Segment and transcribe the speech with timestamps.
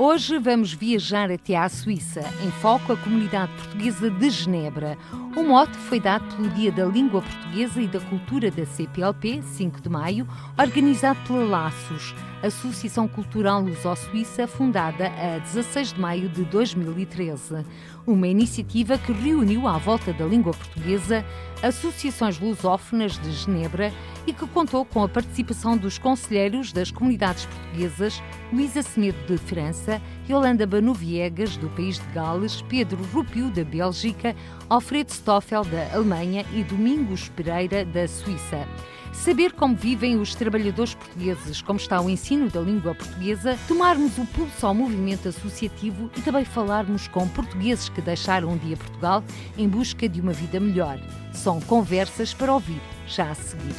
[0.00, 4.96] Hoje vamos viajar até à Suíça, em foco a comunidade portuguesa de Genebra.
[5.36, 9.80] O mote foi dado pelo Dia da Língua Portuguesa e da Cultura da CPLP, 5
[9.80, 10.24] de maio,
[10.56, 17.66] organizado pela Laços, Associação Cultural Luso-Suíça, fundada a 16 de maio de 2013.
[18.08, 21.22] Uma iniciativa que reuniu à volta da língua portuguesa
[21.62, 23.92] associações lusófonas de Genebra
[24.26, 30.00] e que contou com a participação dos conselheiros das comunidades portuguesas Luísa Semedo de França,
[30.26, 34.34] Yolanda Banoviegas do país de Gales, Pedro Rupio da Bélgica,
[34.70, 38.66] Alfredo Stoffel da Alemanha e Domingos Pereira da Suíça.
[39.12, 44.26] Saber como vivem os trabalhadores portugueses, como está o ensino da língua portuguesa, tomarmos o
[44.26, 49.22] pulso ao movimento associativo e também falarmos com portugueses que deixaram um dia Portugal
[49.56, 50.98] em busca de uma vida melhor.
[51.32, 53.74] São conversas para ouvir já a seguir.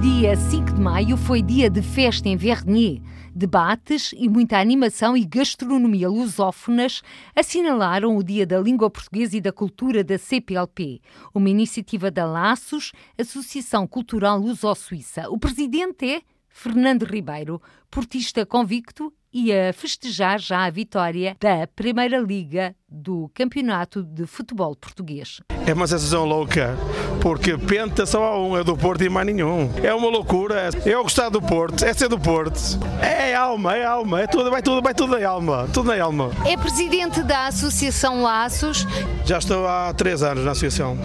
[0.00, 3.00] Dia 5 de maio foi dia de festa em Vernier.
[3.38, 7.02] Debates e muita animação e gastronomia lusófonas
[7.34, 11.02] assinalaram o Dia da Língua Portuguesa e da Cultura da CPLP,
[11.34, 15.28] uma iniciativa da Laços, Associação Cultural Luso-Suíça.
[15.28, 22.18] O presidente é Fernando Ribeiro, portista convicto e a festejar já a vitória da Primeira
[22.18, 25.40] Liga do Campeonato de Futebol Português.
[25.66, 26.76] É uma sensação louca,
[27.20, 29.70] porque penta só há um, é do Porto e mais nenhum.
[29.82, 30.70] É uma loucura.
[30.84, 32.60] Eu gostar do Porto, é ser do Porto.
[33.02, 36.30] É alma, é alma, é tudo, vai tudo, vai tudo na alma, tudo na alma.
[36.44, 38.86] É presidente da Associação Laços.
[39.24, 40.98] Já estou há três anos na associação.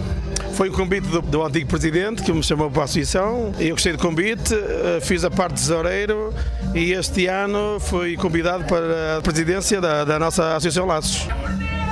[0.54, 3.54] Foi o convite do, do, antigo presidente que me chamou para a associação.
[3.58, 6.32] Eu gostei do convite, eh, fiz a parte de tesoureiro
[6.74, 7.80] e este ano
[8.16, 11.28] convidado para a presidência da, da nossa Associação Laços.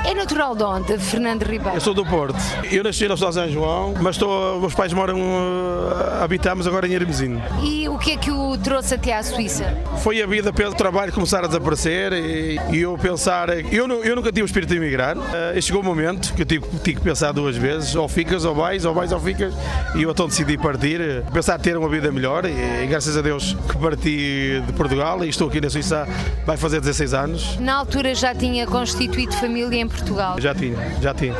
[0.02, 1.76] É natural de onde, Fernando Ribeiro?
[1.76, 2.38] Eu sou do Porto.
[2.70, 6.88] Eu nasci na cidade de São João, mas estou, meus pais moram, uh, habitamos agora
[6.88, 7.40] em Hermesino.
[7.62, 9.76] E o que é que o trouxe até à Suíça?
[9.98, 14.32] Foi a vida pelo trabalho começar a desaparecer e, e eu pensar, eu, eu nunca
[14.32, 15.18] tive o espírito de emigrar.
[15.18, 15.22] Uh,
[15.54, 18.46] e chegou o um momento que eu tive, tive que pensar duas vezes, ou ficas
[18.46, 19.52] ou vais, ou vais ou ficas,
[19.94, 23.54] e eu então decidi partir, pensar ter uma vida melhor e, e graças a Deus
[23.68, 26.08] que parti de Portugal e estou aqui na Suíça,
[26.46, 27.58] vai fazer 16 anos.
[27.60, 30.40] Na altura já tinha constituído família em Portugal?
[30.40, 31.34] Já tinha, já tinha.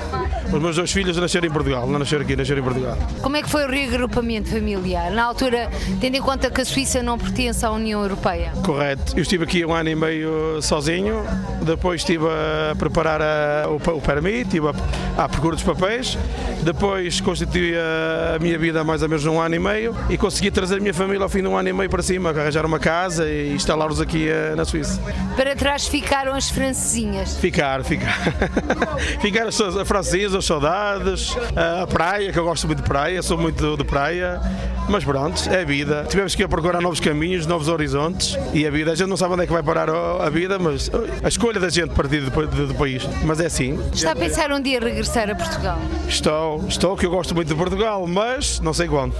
[0.53, 2.99] Os meus dois filhos nasceram em Portugal, não nasceram aqui, nasceram em Portugal.
[3.22, 5.11] Como é que foi o reagrupamento familiar?
[5.11, 8.53] Na altura, tendo em conta que a Suíça não pertence à União Europeia?
[8.65, 9.15] Correto.
[9.16, 11.25] Eu estive aqui um ano e meio sozinho,
[11.62, 16.19] depois estive a preparar a, o, o permit, estive a, a procura dos papéis,
[16.62, 20.50] depois constituí a, a minha vida mais ou menos um ano e meio e consegui
[20.50, 22.78] trazer a minha família ao fim de um ano e meio para cima, arranjar uma
[22.78, 25.00] casa e instalá-los aqui uh, na Suíça.
[25.37, 27.37] Para trás ficaram as francesinhas?
[27.37, 28.39] Ficar, ficar.
[29.20, 33.38] ficar as, as francesas, as saudades, a praia, que eu gosto muito de praia, sou
[33.38, 34.40] muito de praia,
[34.88, 36.06] mas pronto, é a vida.
[36.08, 39.34] Tivemos que ir procurar novos caminhos, novos horizontes e a vida, a gente não sabe
[39.34, 40.90] onde é que vai parar a vida, mas
[41.22, 43.78] a escolha da gente partir do, do, do país, mas é assim.
[43.92, 45.78] Está a pensar um dia regressar a Portugal?
[46.08, 49.14] Estou, estou, que eu gosto muito de Portugal, mas não sei quando.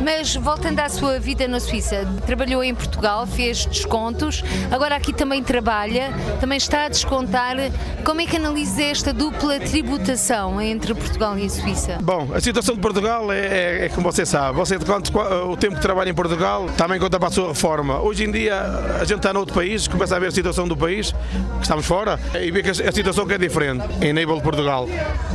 [0.00, 5.42] Mas voltando à sua vida na Suíça, trabalhou em Portugal, fez descontos, agora aqui também
[5.42, 7.56] trabalha, também está a descontar.
[8.04, 11.98] Como é que analisa esta dupla tributação entre Portugal e a Suíça?
[12.02, 15.76] Bom, a situação de Portugal é, é, é como você sabe, você quanto, o tempo
[15.76, 18.00] que trabalha em Portugal também conta para a sua reforma.
[18.00, 18.60] Hoje em dia
[19.00, 22.18] a gente está noutro país, começa a ver a situação do país, que estamos fora,
[22.40, 24.88] e vê que a situação que é diferente em nível de Portugal.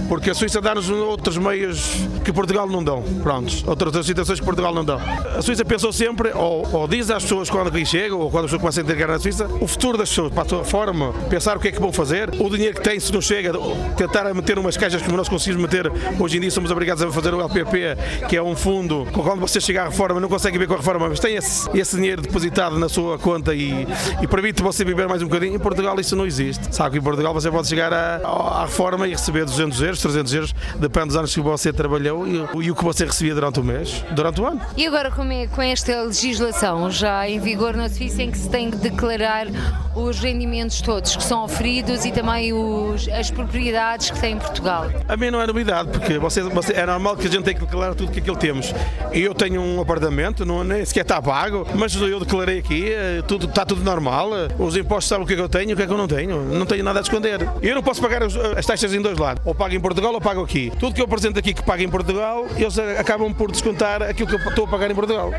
[0.07, 1.91] Porque a Suíça dá-nos outros meios
[2.23, 3.03] que Portugal não dão.
[3.23, 4.99] Prontos, outras situações que Portugal não dão.
[5.37, 8.51] A Suíça pensou sempre, ou, ou diz às pessoas quando aqui chegam, ou quando as
[8.51, 11.57] pessoas começam a integrar na Suíça, o futuro das pessoas, para a sua forma, pensar
[11.57, 13.51] o que é que vão fazer, o dinheiro que tem, se não chega,
[13.97, 15.91] tentar meter umas caixas como nós conseguimos meter.
[16.17, 17.97] Hoje em dia somos obrigados a fazer o LPP,
[18.29, 21.09] que é um fundo, quando você chega à reforma, não consegue ver com a reforma,
[21.09, 23.85] mas tem esse, esse dinheiro depositado na sua conta e,
[24.21, 25.53] e permite você viver mais um bocadinho.
[25.53, 26.73] Em Portugal isso não existe.
[26.73, 30.33] Sabe que em Portugal você pode chegar à, à reforma e receber 200 euros, 300
[30.33, 33.63] euros, depende dos anos que você trabalhou e, e o que você recebia durante o
[33.65, 34.61] mês, durante o ano.
[34.77, 38.71] E agora com, com esta legislação já em vigor na Suíça em que se tem
[38.71, 39.47] que declarar
[39.93, 44.39] os rendimentos todos que são oferidos e também o os, as propriedades que tem em
[44.39, 44.89] Portugal?
[45.07, 47.65] A mim não é novidade, porque você, você, é normal que a gente tenha que
[47.65, 48.73] declarar tudo que aquilo temos.
[49.13, 53.21] E eu tenho um apartamento, não, nem sequer está pago, mas eu declarei aqui, eh,
[53.27, 54.29] tudo, está tudo normal.
[54.59, 55.97] Os impostos sabem o que é que eu tenho e o que é que eu
[55.97, 56.41] não tenho.
[56.43, 57.47] Não tenho nada a esconder.
[57.61, 59.41] Eu não posso pagar as taxas em dois lados.
[59.45, 60.71] Ou pago em Portugal ou pago aqui.
[60.79, 64.35] Tudo que eu apresento aqui que pago em Portugal, eles acabam por descontar aquilo que
[64.35, 65.31] eu estou a pagar em Portugal.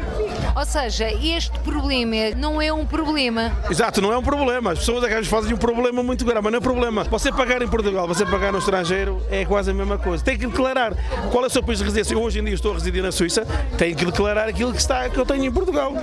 [0.56, 3.52] Ou seja, este problema não é um problema.
[3.70, 4.72] Exato, não é um problema.
[4.72, 7.04] As pessoas acabam fazem um problema muito grave, mas não é problema.
[7.04, 10.22] Você pagar em Portugal, você pagar no estrangeiro é quase a mesma coisa.
[10.22, 10.94] Tem que declarar
[11.30, 12.14] qual é o seu país de residência.
[12.14, 13.46] Eu hoje em dia estou a residir na Suíça,
[13.76, 15.94] tenho que declarar aquilo que, está, que eu tenho em Portugal.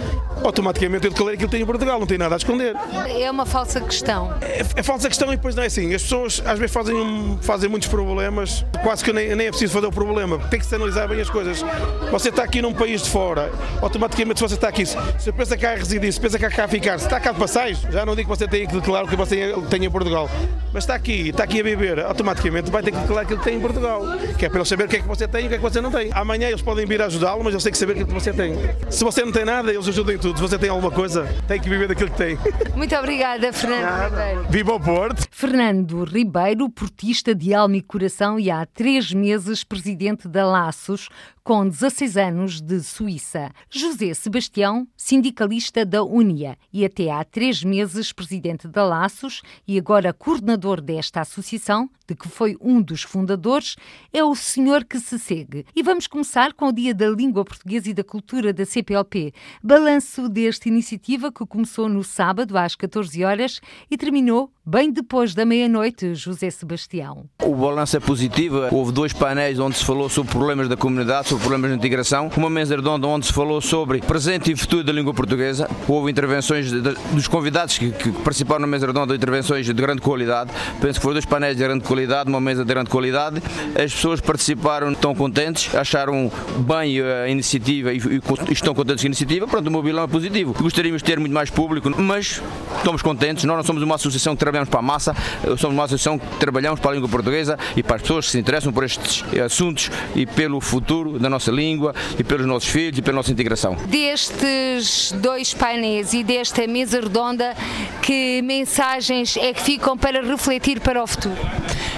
[0.44, 2.75] Automaticamente eu declarei aquilo que tenho em Portugal, não tenho nada a esconder.
[3.19, 4.33] É uma falsa questão.
[4.42, 5.94] É, é falsa questão e depois não é assim.
[5.94, 9.88] As pessoas às vezes fazem, fazem muitos problemas, quase que nem, nem é preciso fazer
[9.88, 10.38] o problema.
[10.50, 11.63] Tem que se analisar bem as coisas.
[12.12, 13.51] Você está aqui num país de fora,
[13.81, 16.68] automaticamente se você está aqui, se pensa cá a residir, se pensa cá, cá a
[16.68, 19.07] ficar, se está cá de passagem, já não digo que você tenha que declarar o
[19.07, 20.30] que você tem em Portugal,
[20.74, 23.57] mas está aqui, está aqui a viver, automaticamente vai ter que declarar aquilo que tem
[23.57, 24.02] em Portugal,
[24.40, 25.57] que é para eles saber o que é que você tem e o que é
[25.57, 26.10] que você não tem.
[26.12, 28.56] Amanhã eles podem vir ajudá-lo, mas eu sei que saber aquilo que você tem.
[28.90, 30.38] Se você não tem nada, eles ajudam em tudo.
[30.38, 32.38] Se você tem alguma coisa, tem que viver daquilo que tem.
[32.75, 34.46] Muito obrigada, Fernando Ribeiro.
[34.50, 35.28] Viva o Porto!
[35.30, 41.07] Fernando Ribeiro, portista de alma e coração e há três meses presidente da Laços,
[41.44, 43.52] com 16 anos de Suíça.
[43.69, 50.12] José Sebastião, sindicalista da Unia e até há três meses presidente da Laços e agora
[50.12, 53.75] coordenador desta associação, de que foi um dos fundadores,
[54.13, 55.65] é o senhor que se segue.
[55.75, 59.33] E vamos começar com o Dia da Língua Portuguesa e da Cultura da CPLP.
[59.62, 63.59] Balanço desta iniciativa que começou no sábado às 14 horas
[63.92, 67.25] e terminou bem depois da meia-noite, José Sebastião.
[67.44, 68.63] O balanço é positivo.
[68.71, 72.31] Houve dois painéis onde se falou sobre problemas da comunidade, sobre problemas de integração.
[72.35, 75.69] Uma mesa redonda onde se falou sobre presente e futuro da língua portuguesa.
[75.88, 80.51] Houve intervenções de, dos convidados que, que, participaram na mesa redonda, intervenções de grande qualidade.
[80.81, 83.41] Penso que foram dois painéis de grande qualidade, uma mesa de grande qualidade.
[83.75, 89.09] As pessoas participaram, estão contentes, acharam bem a iniciativa e, e estão contentes com a
[89.09, 89.47] iniciativa.
[89.47, 90.56] Pronto, o meu é positivo.
[90.59, 92.41] Gostaríamos de ter muito mais público, mas
[92.77, 93.44] estamos contentes.
[93.44, 95.16] Nós não somos uma associação que trabalhamos para a massa,
[95.57, 98.40] somos uma associação que trabalhamos para a língua portuguesa e para as pessoas que se
[98.40, 103.02] interessam por estes assuntos e pelo futuro da nossa língua e pelos nossos filhos e
[103.02, 103.75] pela nossa integração.
[103.88, 107.56] Destes dois painéis e desta mesa redonda,
[108.02, 111.36] que mensagens é que ficam para refletir para o futuro?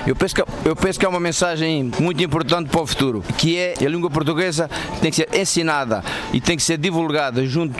[0.05, 3.57] Eu penso, que, eu penso que é uma mensagem muito importante para o futuro, que
[3.57, 4.69] é a língua portuguesa
[5.01, 6.01] tem que ser ensinada
[6.31, 7.77] e tem que ser divulgada junto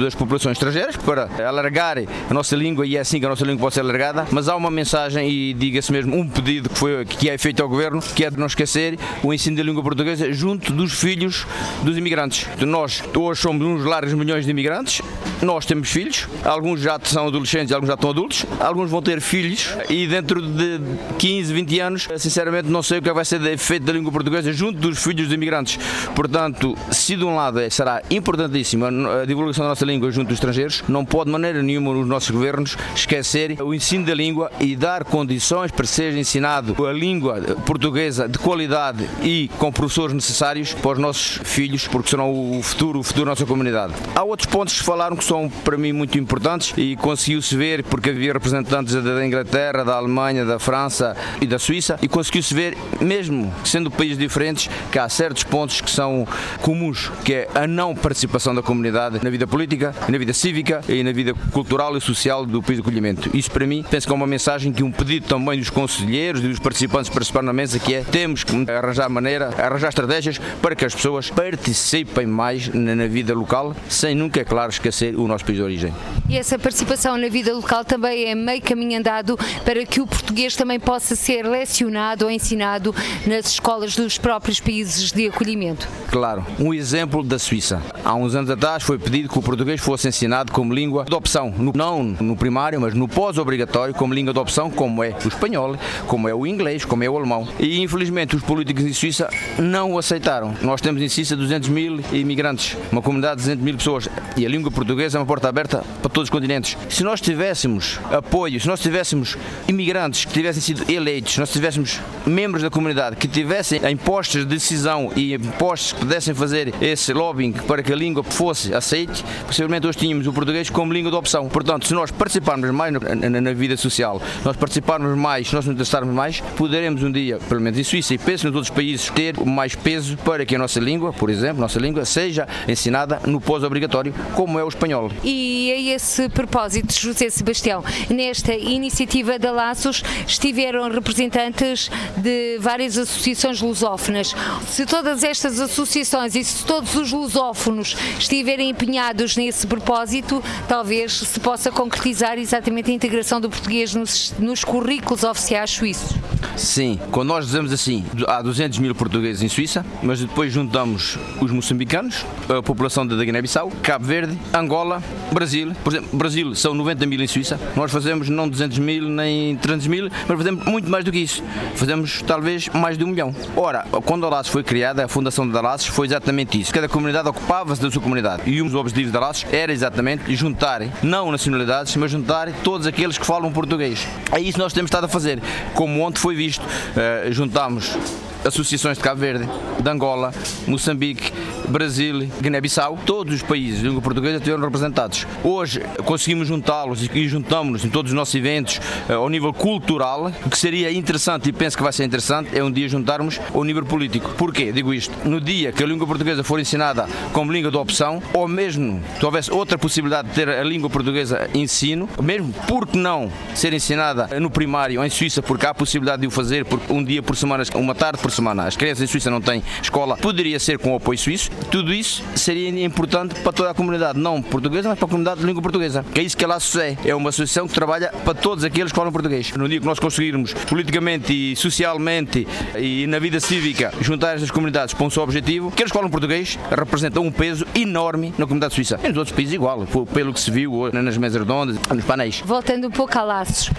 [0.00, 3.60] das populações estrangeiras para alargar a nossa língua e é assim que a nossa língua
[3.60, 7.28] pode ser alargada, mas há uma mensagem e diga-se mesmo um pedido que, foi, que
[7.28, 10.72] é feito ao Governo, que é de não esquecer o ensino da língua portuguesa junto
[10.72, 11.46] dos filhos
[11.82, 12.46] dos imigrantes.
[12.60, 15.02] Nós hoje somos uns largos milhões de imigrantes,
[15.42, 19.74] nós temos filhos, alguns já são adolescentes, alguns já estão adultos, alguns vão ter filhos
[19.88, 20.80] e dentro de
[21.18, 24.78] 15, 20 anos, sinceramente não sei o que vai ser feito da língua portuguesa junto
[24.78, 25.78] dos filhos dos imigrantes.
[26.14, 28.88] Portanto, se de um lado é, será importantíssima
[29.22, 32.30] a divulgação da nossa língua junto dos estrangeiros, não pode de maneira nenhuma os nossos
[32.30, 38.28] governos esquecer o ensino da língua e dar condições para ser ensinado a língua portuguesa
[38.28, 43.02] de qualidade e com professores necessários para os nossos filhos, porque serão o futuro, o
[43.02, 43.94] futuro da nossa comunidade.
[44.14, 48.10] Há outros pontos que falaram que são para mim muito importantes e conseguiu-se ver porque
[48.10, 53.52] havia representantes da Inglaterra, da Alemanha, da França e da Suíça e conseguiu-se ver, mesmo
[53.64, 56.26] sendo países diferentes, que há certos pontos que são
[56.62, 61.02] comuns, que é a não participação da comunidade na vida política, na vida cívica e
[61.02, 63.30] na vida cultural e social do país de acolhimento.
[63.34, 66.48] Isso para mim penso que é uma mensagem que um pedido também dos conselheiros e
[66.48, 70.84] dos participantes participar na mesa que é temos que arranjar maneira, arranjar estratégias para que
[70.84, 75.56] as pessoas participem mais na vida local, sem nunca, é claro, esquecer o nosso país
[75.56, 75.94] de origem.
[76.28, 80.56] E essa participação na vida local também é meio caminho andado para que o português
[80.56, 82.94] também possa ser lecionado ou ensinado
[83.26, 85.88] nas escolas dos próprios países de acolhimento.
[86.10, 87.82] Claro, um exemplo da Suíça.
[88.04, 91.54] Há uns anos atrás foi pedido que o português fosse ensinado como língua de opção,
[91.56, 96.28] não no primário, mas no pós-obrigatório, como língua de opção, como é o espanhol, como
[96.28, 97.46] é o inglês, como é o alemão.
[97.58, 100.54] E infelizmente os políticos em Suíça não o aceitaram.
[100.62, 104.48] Nós temos em Suíça 200 mil imigrantes, uma comunidade de 200 mil pessoas, e a
[104.48, 106.76] língua portuguesa é uma porta aberta para todos os continentes.
[106.88, 112.00] Se nós tivéssemos apoio, se nós tivéssemos imigrantes que tivessem sido eleitos, se nós tivéssemos
[112.26, 116.74] membros da comunidade que tivessem em postos de decisão e em postos que pudessem fazer
[116.80, 121.10] esse lobbying para que a língua fosse aceite, possivelmente hoje tínhamos o português como língua
[121.10, 121.48] de opção.
[121.48, 126.40] Portanto, se nós participarmos mais na vida social, nós participarmos mais, nós nos interessarmos mais,
[126.56, 130.16] poderemos um dia, pelo menos em Suíça e penso nos outros países, ter mais peso
[130.18, 134.64] para que a nossa língua, por exemplo, nossa língua, seja ensinada no pós-obrigatório, como é
[134.64, 135.10] o espanhol.
[135.22, 143.60] E a esse propósito, José Sebastião, nesta iniciativa da Laços estiveram representantes de várias associações
[143.60, 144.34] lusófonas.
[144.68, 151.40] Se todas estas associações e se todos os lusófonos estiverem empenhados nesse propósito, talvez se
[151.40, 156.16] possa concretizar exatamente a integração do português nos, nos currículos oficiais suíços.
[156.56, 161.52] Sim, quando nós dizemos assim, há 200 mil portugueses em Suíça, mas depois juntamos os
[161.52, 165.00] moçambicanos, a população da Guiné-Bissau, Cabo Verde, Angola,
[165.32, 165.72] Brasil.
[165.84, 167.60] Por exemplo, Brasil são 90 mil em Suíça.
[167.76, 171.44] Nós fazemos não 200 mil nem 300 mil, mas fazemos muito mais do que isso.
[171.76, 173.32] Fazemos talvez mais de um milhão.
[173.56, 176.74] Ora, quando a Laços foi criada, a fundação da Laços foi exatamente isso.
[176.74, 178.42] Cada comunidade ocupava-se da sua comunidade.
[178.46, 183.16] E um dos objetivos da Laços era exatamente juntar, não nacionalidades, mas juntar todos aqueles
[183.16, 184.06] que falam português.
[184.32, 185.40] É isso que nós temos estado a fazer.
[185.74, 187.96] Como ontem foi visto, uh, juntámos
[188.44, 189.48] associações de Cabo Verde,
[189.80, 190.32] de Angola,
[190.66, 191.32] Moçambique,
[191.68, 195.26] Brasil, Guiné-Bissau, todos os países de língua portuguesa estiveram representados.
[195.44, 200.50] Hoje conseguimos juntá-los e juntamos-nos em todos os nossos eventos eh, ao nível cultural, o
[200.50, 203.84] que seria interessante e penso que vai ser interessante é um dia juntarmos ao nível
[203.84, 204.34] político.
[204.36, 204.72] Porquê?
[204.72, 205.14] Digo isto.
[205.28, 209.24] No dia que a língua portuguesa for ensinada como língua de opção, ou mesmo se
[209.24, 214.50] houvesse outra possibilidade de ter a língua portuguesa ensino, mesmo porque não ser ensinada no
[214.50, 217.62] primário em Suíça, porque há a possibilidade de o fazer porque um dia por semana,
[217.74, 220.96] uma tarde por semana, as crianças em Suíça não têm escola, poderia ser com o
[220.96, 221.50] apoio suíço.
[221.70, 225.46] Tudo isso seria importante para toda a comunidade, não portuguesa, mas para a comunidade de
[225.46, 226.04] língua portuguesa.
[226.12, 226.96] Que é isso que a Laços é.
[227.04, 229.52] É uma associação que trabalha para todos aqueles que falam português.
[229.52, 234.94] No dia que nós conseguirmos politicamente e socialmente e na vida cívica juntar estas comunidades
[234.94, 239.00] para um só objetivo, que falam português representam um peso enorme na comunidade suíça.
[239.02, 242.42] E nos outros países igual, pelo que se viu nas mesas redondas, nos painéis.
[242.44, 243.70] Voltando um pouco a Laços.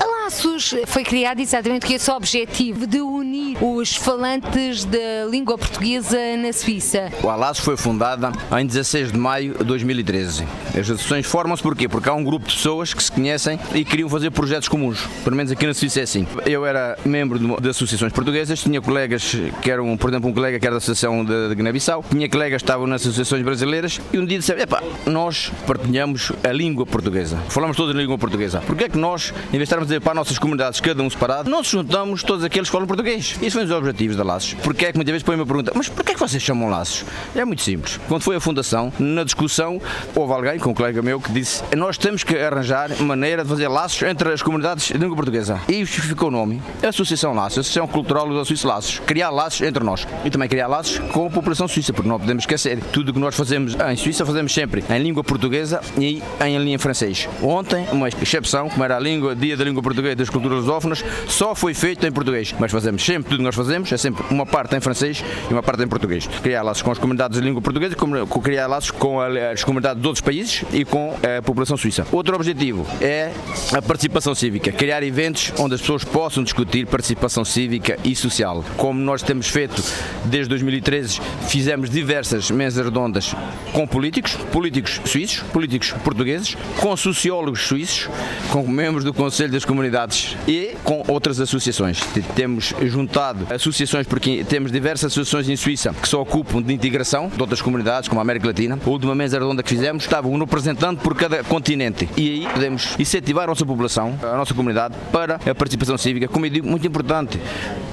[0.00, 6.18] A Laços foi criado exatamente com esse objetivo de unir os falantes da língua portuguesa
[6.36, 7.10] na Suíça.
[7.22, 10.44] O Alaços foi fundada em 16 de maio de 2013.
[10.68, 11.88] As associações formam-se porquê?
[11.88, 15.06] Porque há um grupo de pessoas que se conhecem e queriam fazer projetos comuns.
[15.24, 16.26] Pelo menos aqui na Suíça é assim.
[16.44, 20.66] Eu era membro de associações portuguesas, tinha colegas que eram, por exemplo, um colega que
[20.66, 24.38] era da Associação de, Guiné-Bissau, tinha colegas que estavam nas associações brasileiras e um dia
[24.38, 27.38] disseram, epá, nós partilhamos a língua portuguesa.
[27.48, 28.60] Falamos todos a língua portuguesa.
[28.66, 31.02] Porquê é que nós, em vez de estarmos a dizer para as nossas comunidades, cada
[31.02, 33.36] um separado, nos juntamos todos aqueles que falam português?
[33.40, 34.54] Isso foi um dos objetivos da Laços.
[34.54, 37.04] Porque é que muitas vezes põe-me a pergunta, mas porquê é que vocês chamam Laços?
[37.34, 37.98] É muito simples.
[38.08, 39.80] Quando foi a fundação, na discussão,
[40.14, 43.68] houve alguém, com um colega meu, que disse nós temos que arranjar maneira de fazer
[43.68, 45.60] laços entre as comunidades de língua portuguesa.
[45.68, 48.98] E ficou o nome, Associação Laços, Associação Cultural dos Suíços Laços.
[49.00, 50.06] Criar laços entre nós.
[50.24, 53.34] E também criar laços com a população suíça, porque não podemos esquecer, tudo que nós
[53.34, 57.28] fazemos em Suíça, fazemos sempre em língua portuguesa e em língua francês.
[57.42, 61.54] Ontem, uma exceção, como era a língua, dia da língua portuguesa das culturas lusófonas, só
[61.54, 62.54] foi feito em português.
[62.58, 65.62] Mas fazemos sempre, tudo que nós fazemos, é sempre uma parte em francês e uma
[65.62, 66.26] parte em português.
[66.42, 67.94] Criar laços com as comunidades de língua portuguesa,
[68.42, 72.06] criar laços com as comunidades de outros países e com a população suíça.
[72.10, 73.32] Outro objetivo é
[73.72, 78.64] a participação cívica, criar eventos onde as pessoas possam discutir participação cívica e social.
[78.76, 79.82] Como nós temos feito
[80.24, 83.34] desde 2013, fizemos diversas mesas redondas
[83.72, 88.08] com políticos, políticos suíços, políticos portugueses, com sociólogos suíços,
[88.50, 92.00] com membros do Conselho das Comunidades e com outras associações.
[92.34, 93.65] Temos juntado associações
[94.08, 98.20] porque temos diversas associações em Suíça que se ocupam de integração de outras comunidades, como
[98.20, 98.78] a América Latina.
[98.84, 102.08] A última mesa redonda que fizemos estava um representante por cada continente.
[102.16, 106.46] E aí podemos incentivar a nossa população, a nossa comunidade, para a participação cívica, como
[106.46, 107.40] eu digo, muito importante.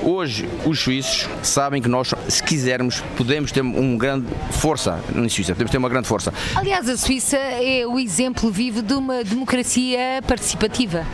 [0.01, 5.53] Hoje, os suíços sabem que nós, se quisermos, podemos ter uma grande força na Suíça,
[5.53, 6.33] podemos ter uma grande força.
[6.55, 11.05] Aliás, a Suíça é o exemplo vivo de uma democracia participativa.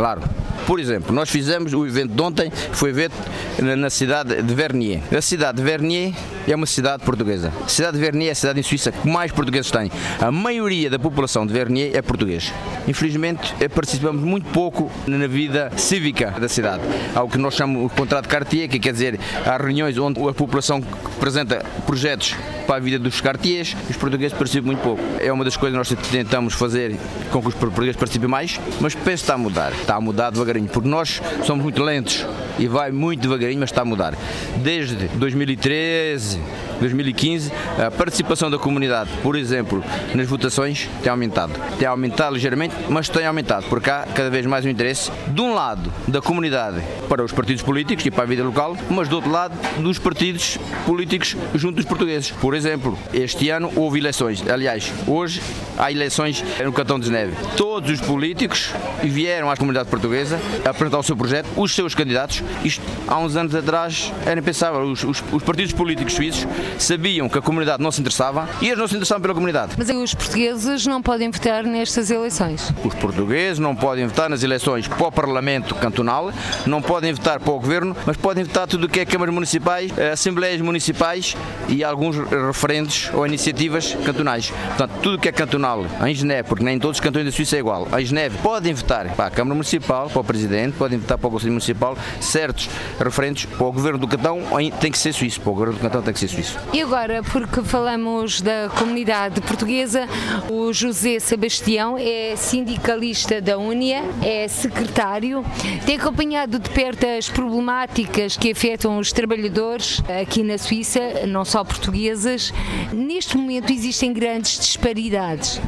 [0.00, 0.22] Claro,
[0.66, 3.12] por exemplo, nós fizemos o evento de ontem, foi evento
[3.60, 5.02] na cidade de Vernier.
[5.14, 6.14] A cidade de Vernier
[6.48, 7.52] é uma cidade portuguesa.
[7.62, 9.92] A cidade de Vernier é a cidade em Suíça que mais portugueses tem.
[10.18, 12.50] A maioria da população de Vernier é português.
[12.88, 16.82] Infelizmente, eh, participamos muito pouco na vida cívica da cidade.
[17.14, 20.32] Há o que nós chamamos de contrato Cartier, que quer dizer, há reuniões onde a
[20.32, 20.82] população
[21.14, 22.34] apresenta projetos
[22.66, 25.02] para a vida dos cartiers, os portugueses participam muito pouco.
[25.18, 26.96] É uma das coisas que nós tentamos fazer
[27.32, 29.72] com que os portugueses participem mais, mas penso que está a mudar.
[29.90, 32.24] Está a mudar devagarinho, porque nós somos muito lentos
[32.60, 34.14] e vai muito devagarinho, mas está a mudar.
[34.58, 36.40] Desde 2013,
[36.80, 39.84] 2015, a participação da comunidade, por exemplo,
[40.14, 41.52] nas votações, tem aumentado.
[41.78, 45.54] Tem aumentado ligeiramente, mas tem aumentado, porque há cada vez mais um interesse, de um
[45.54, 49.30] lado, da comunidade para os partidos políticos e para a vida local, mas do outro
[49.30, 52.30] lado, dos partidos políticos junto dos portugueses.
[52.30, 54.42] Por exemplo, este ano houve eleições.
[54.48, 55.42] Aliás, hoje
[55.78, 57.34] há eleições no Cantão de Neve.
[57.56, 58.72] Todos os políticos
[59.02, 62.42] vieram à comunidade portuguesa apresentar o seu projeto, os seus candidatos.
[62.64, 64.82] Isto há uns anos atrás era impensável.
[64.82, 66.46] Os, os, os partidos políticos suíços
[66.78, 69.72] sabiam que a comunidade não se interessava e eles não se interessavam pela comunidade.
[69.76, 72.72] Mas os portugueses não podem votar nestas eleições?
[72.84, 76.32] Os portugueses não podem votar nas eleições para o Parlamento cantonal,
[76.66, 79.92] não podem votar para o Governo, mas podem votar tudo o que é câmaras municipais,
[80.12, 81.36] assembleias municipais
[81.68, 84.52] e alguns referendos ou iniciativas cantonais.
[84.68, 87.56] Portanto, tudo o que é cantonal em Geneve, porque nem todos os cantões da Suíça
[87.56, 91.18] é igual, em Geneve podem votar para a Câmara Municipal, para o Presidente, podem votar
[91.18, 94.40] para o Conselho Municipal, certos referentes para o Governo do Cantão
[94.80, 96.58] tem que ser suíço, para o Governo do Cantão tem que ser suíço.
[96.72, 100.08] E agora, porque falamos da comunidade portuguesa,
[100.48, 105.44] o José Sebastião é sindicalista da Unia, é secretário,
[105.84, 111.64] tem acompanhado de perto as problemáticas que afetam os trabalhadores aqui na Suíça, não só
[111.64, 112.52] portuguesas.
[112.92, 115.60] Neste momento existem grandes disparidades.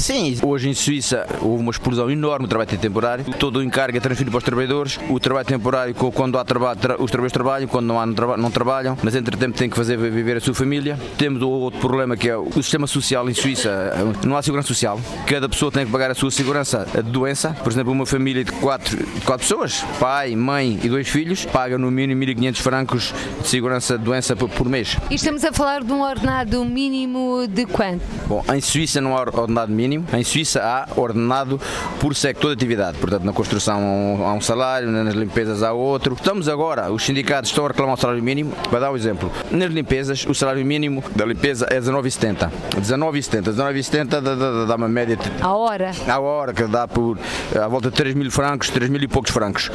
[0.00, 3.22] Sim, hoje em Suíça houve uma explosão enorme do trabalho temporário.
[3.38, 4.98] Todo o encargo é transferido para os trabalhadores.
[5.10, 9.14] O trabalho temporário, quando há trabalho, os trabalhadores trabalham, quando não há, não trabalham, mas
[9.14, 10.98] entretanto têm que fazer viver a sua família.
[11.18, 13.92] Temos outro problema que é o sistema social em Suíça.
[14.26, 14.98] Não há segurança social.
[15.26, 17.50] Cada pessoa tem que pagar a sua segurança de doença.
[17.62, 21.76] Por exemplo, uma família de quatro, de quatro pessoas, pai, mãe e dois filhos, paga
[21.76, 24.96] no mínimo 1.500 francos de segurança de doença por mês.
[25.10, 28.02] E estamos a falar de um ordenado mínimo de quanto?
[28.26, 30.06] Bom, em Suíça não há ordenado mínimo mínimo.
[30.12, 31.60] Em Suíça há ordenado
[31.98, 32.98] por sector de atividade.
[32.98, 36.14] Portanto, na construção há um salário, nas limpezas há outro.
[36.14, 38.52] Estamos agora, os sindicatos estão a reclamar o salário mínimo.
[38.70, 42.50] Para dar um exemplo, nas limpezas, o salário mínimo da limpeza é 19,70.
[42.76, 43.42] 19,70.
[43.52, 45.18] 19,70 dá, uma média.
[45.40, 45.90] A hora?
[46.08, 47.18] A hora, que dá por
[47.60, 49.70] à volta de 3 mil francos, 3 mil e poucos francos.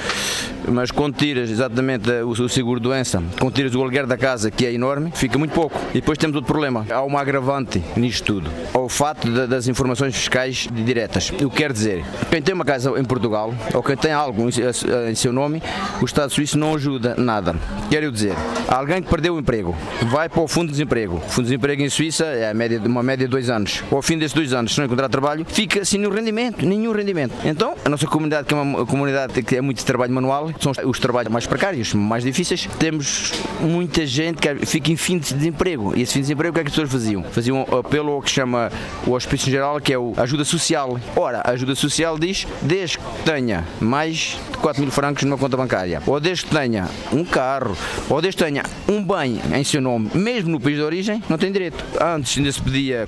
[0.68, 4.74] Mas quando tiras exatamente o, o seguro-doença, quando tiras o aluguer da casa, que é
[4.74, 5.80] enorme, fica muito pouco.
[5.92, 6.86] E depois temos outro problema.
[6.90, 8.50] Há uma agravante nisto tudo.
[8.74, 11.30] O fato das informações fiscais diretas.
[11.30, 15.16] O que quer dizer, quem tem uma casa em Portugal ou quem tem algo em
[15.16, 15.62] seu nome,
[16.02, 17.56] o Estado Suíço não ajuda nada.
[17.90, 18.34] Quero dizer,
[18.68, 19.76] alguém que perdeu o emprego
[20.10, 21.18] vai para o Fundo de Desemprego.
[21.18, 23.84] O Fundo de Desemprego em Suíça é média, uma média de dois anos.
[23.92, 27.34] Ao fim desses dois anos, se não encontrar trabalho, fica sem nenhum rendimento, nenhum rendimento.
[27.44, 30.72] Então, a nossa comunidade, que é uma comunidade que é muito de trabalho manual, são
[30.86, 35.94] os trabalhos mais precários, mais difíceis, temos muita gente que fica em fim de desemprego.
[35.96, 37.24] E esse fim de desemprego, o que é que as pessoas faziam?
[37.24, 38.72] Faziam apelo ao que chama
[39.06, 41.00] o Hospício Geral, que é a ajuda social.
[41.16, 45.56] Ora, a ajuda social diz desde que tenha mais de 4 mil francos numa conta
[45.56, 47.78] bancária, ou desde que tenha um carro,
[48.10, 51.38] ou desde que tenha um bem em seu nome, mesmo no país de origem, não
[51.38, 51.86] tem direito.
[52.02, 53.08] Antes ainda se pedia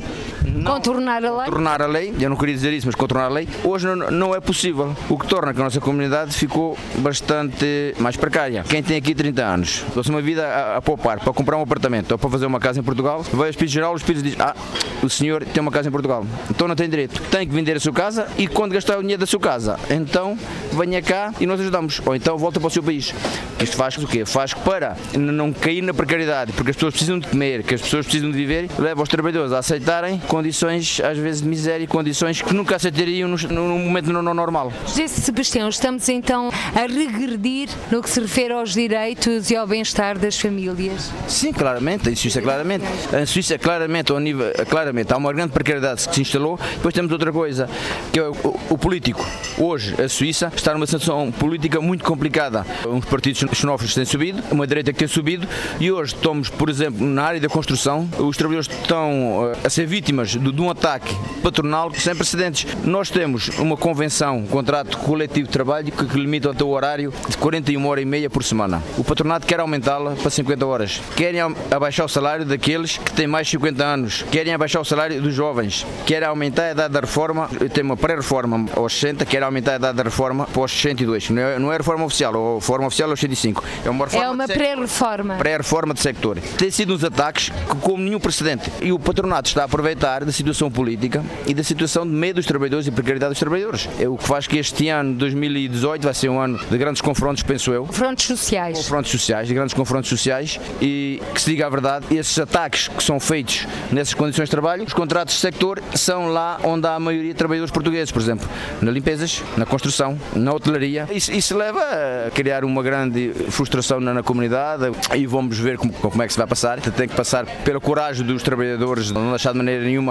[0.64, 1.46] contornar a lei.
[1.46, 4.36] Contornar a lei, eu não queria dizer isso, mas contornar a lei, hoje não, não
[4.36, 4.96] é possível.
[5.10, 8.64] O que torna que a nossa comunidade ficou bastante mais precária.
[8.68, 12.12] Quem tem aqui 30 anos, se uma vida a, a, poupar para comprar um apartamento
[12.12, 14.56] ou para fazer uma casa em Portugal, vai ao Espírito Geral, o Espírito diz: Ah,
[15.02, 17.22] o senhor tem uma casa em Portugal, então não tem direito.
[17.30, 20.38] Tem que vender a sua casa e quando gastar o dinheiro da sua casa, então
[20.74, 22.02] venha cá e nós ajudamos.
[22.06, 23.14] Ou então volta para o seu país.
[23.62, 24.26] Isto faz o quê?
[24.26, 28.06] Faz para não cair na precariedade, porque as pessoas precisam de comer, que as pessoas
[28.06, 32.54] precisam de viver, leva os trabalhadores a aceitarem condições, às vezes, de miséria, condições que
[32.54, 34.72] nunca aceitariam no, no momento normal.
[34.86, 40.20] José Sebastião, estamos então a regredir no que se refere aos direitos e ao bem-estar
[40.20, 41.12] das famílias?
[41.28, 42.86] Sim, claramente, em Suíça, claramente.
[43.20, 46.60] Em Suíça, claramente, ao nível, claramente, há uma grande precariedade que se instalou.
[46.76, 47.68] Depois temos outra coisa,
[48.14, 49.26] que é o, o, o político.
[49.58, 52.64] Hoje, a Suíça está numa situação política muito complicada.
[52.86, 55.48] Uns partidos xenófobos têm subido, uma direita que tem subido,
[55.80, 59.88] e hoje estamos, por exemplo, na área da construção, os trabalhadores estão eh, a ser
[59.88, 62.68] vítimas de, de um ataque patronal sem precedentes.
[62.84, 67.38] Nós temos uma convenção, um contrato coletivo de trabalho que, que limita o horário de
[67.38, 68.82] 41 horas e meia por semana.
[68.98, 71.02] O patronato quer aumentá-la para 50 horas.
[71.16, 74.26] Querem abaixar o salário daqueles que têm mais de 50 anos.
[74.32, 75.86] Querem abaixar o salário dos jovens.
[76.06, 77.50] Querem aumentar a idade da reforma.
[77.74, 81.30] Tem uma pré-reforma aos 60, querem aumentar a idade da reforma para os 62.
[81.30, 83.64] Não é, não é reforma oficial, a reforma oficial é aos 65.
[83.86, 85.36] É uma, reforma é uma pré-reforma.
[85.36, 86.40] Pré-reforma de sector.
[86.58, 88.72] Tem sido uns ataques que, como nenhum precedente.
[88.82, 92.38] E o patronato está a aproveitar falar da situação política e da situação de medo
[92.38, 93.88] dos trabalhadores e precariedade dos trabalhadores.
[94.00, 97.44] É o que faz que este ano, 2018, vai ser um ano de grandes confrontos,
[97.44, 97.86] penso eu.
[97.86, 98.78] Confrontos sociais.
[98.78, 103.04] Confrontos sociais, de grandes confrontos sociais e que se diga a verdade, esses ataques que
[103.04, 107.00] são feitos nessas condições de trabalho, os contratos de sector são lá onde há a
[107.00, 108.48] maioria de trabalhadores portugueses, por exemplo,
[108.82, 111.08] na limpezas, na construção, na hotelaria.
[111.12, 111.82] Isso, isso leva
[112.28, 114.84] a criar uma grande frustração na, na comunidade
[115.16, 116.80] e vamos ver como, como, é que se vai passar.
[116.80, 120.07] Tem que passar pela coragem dos trabalhadores, não deixar de maneira nenhuma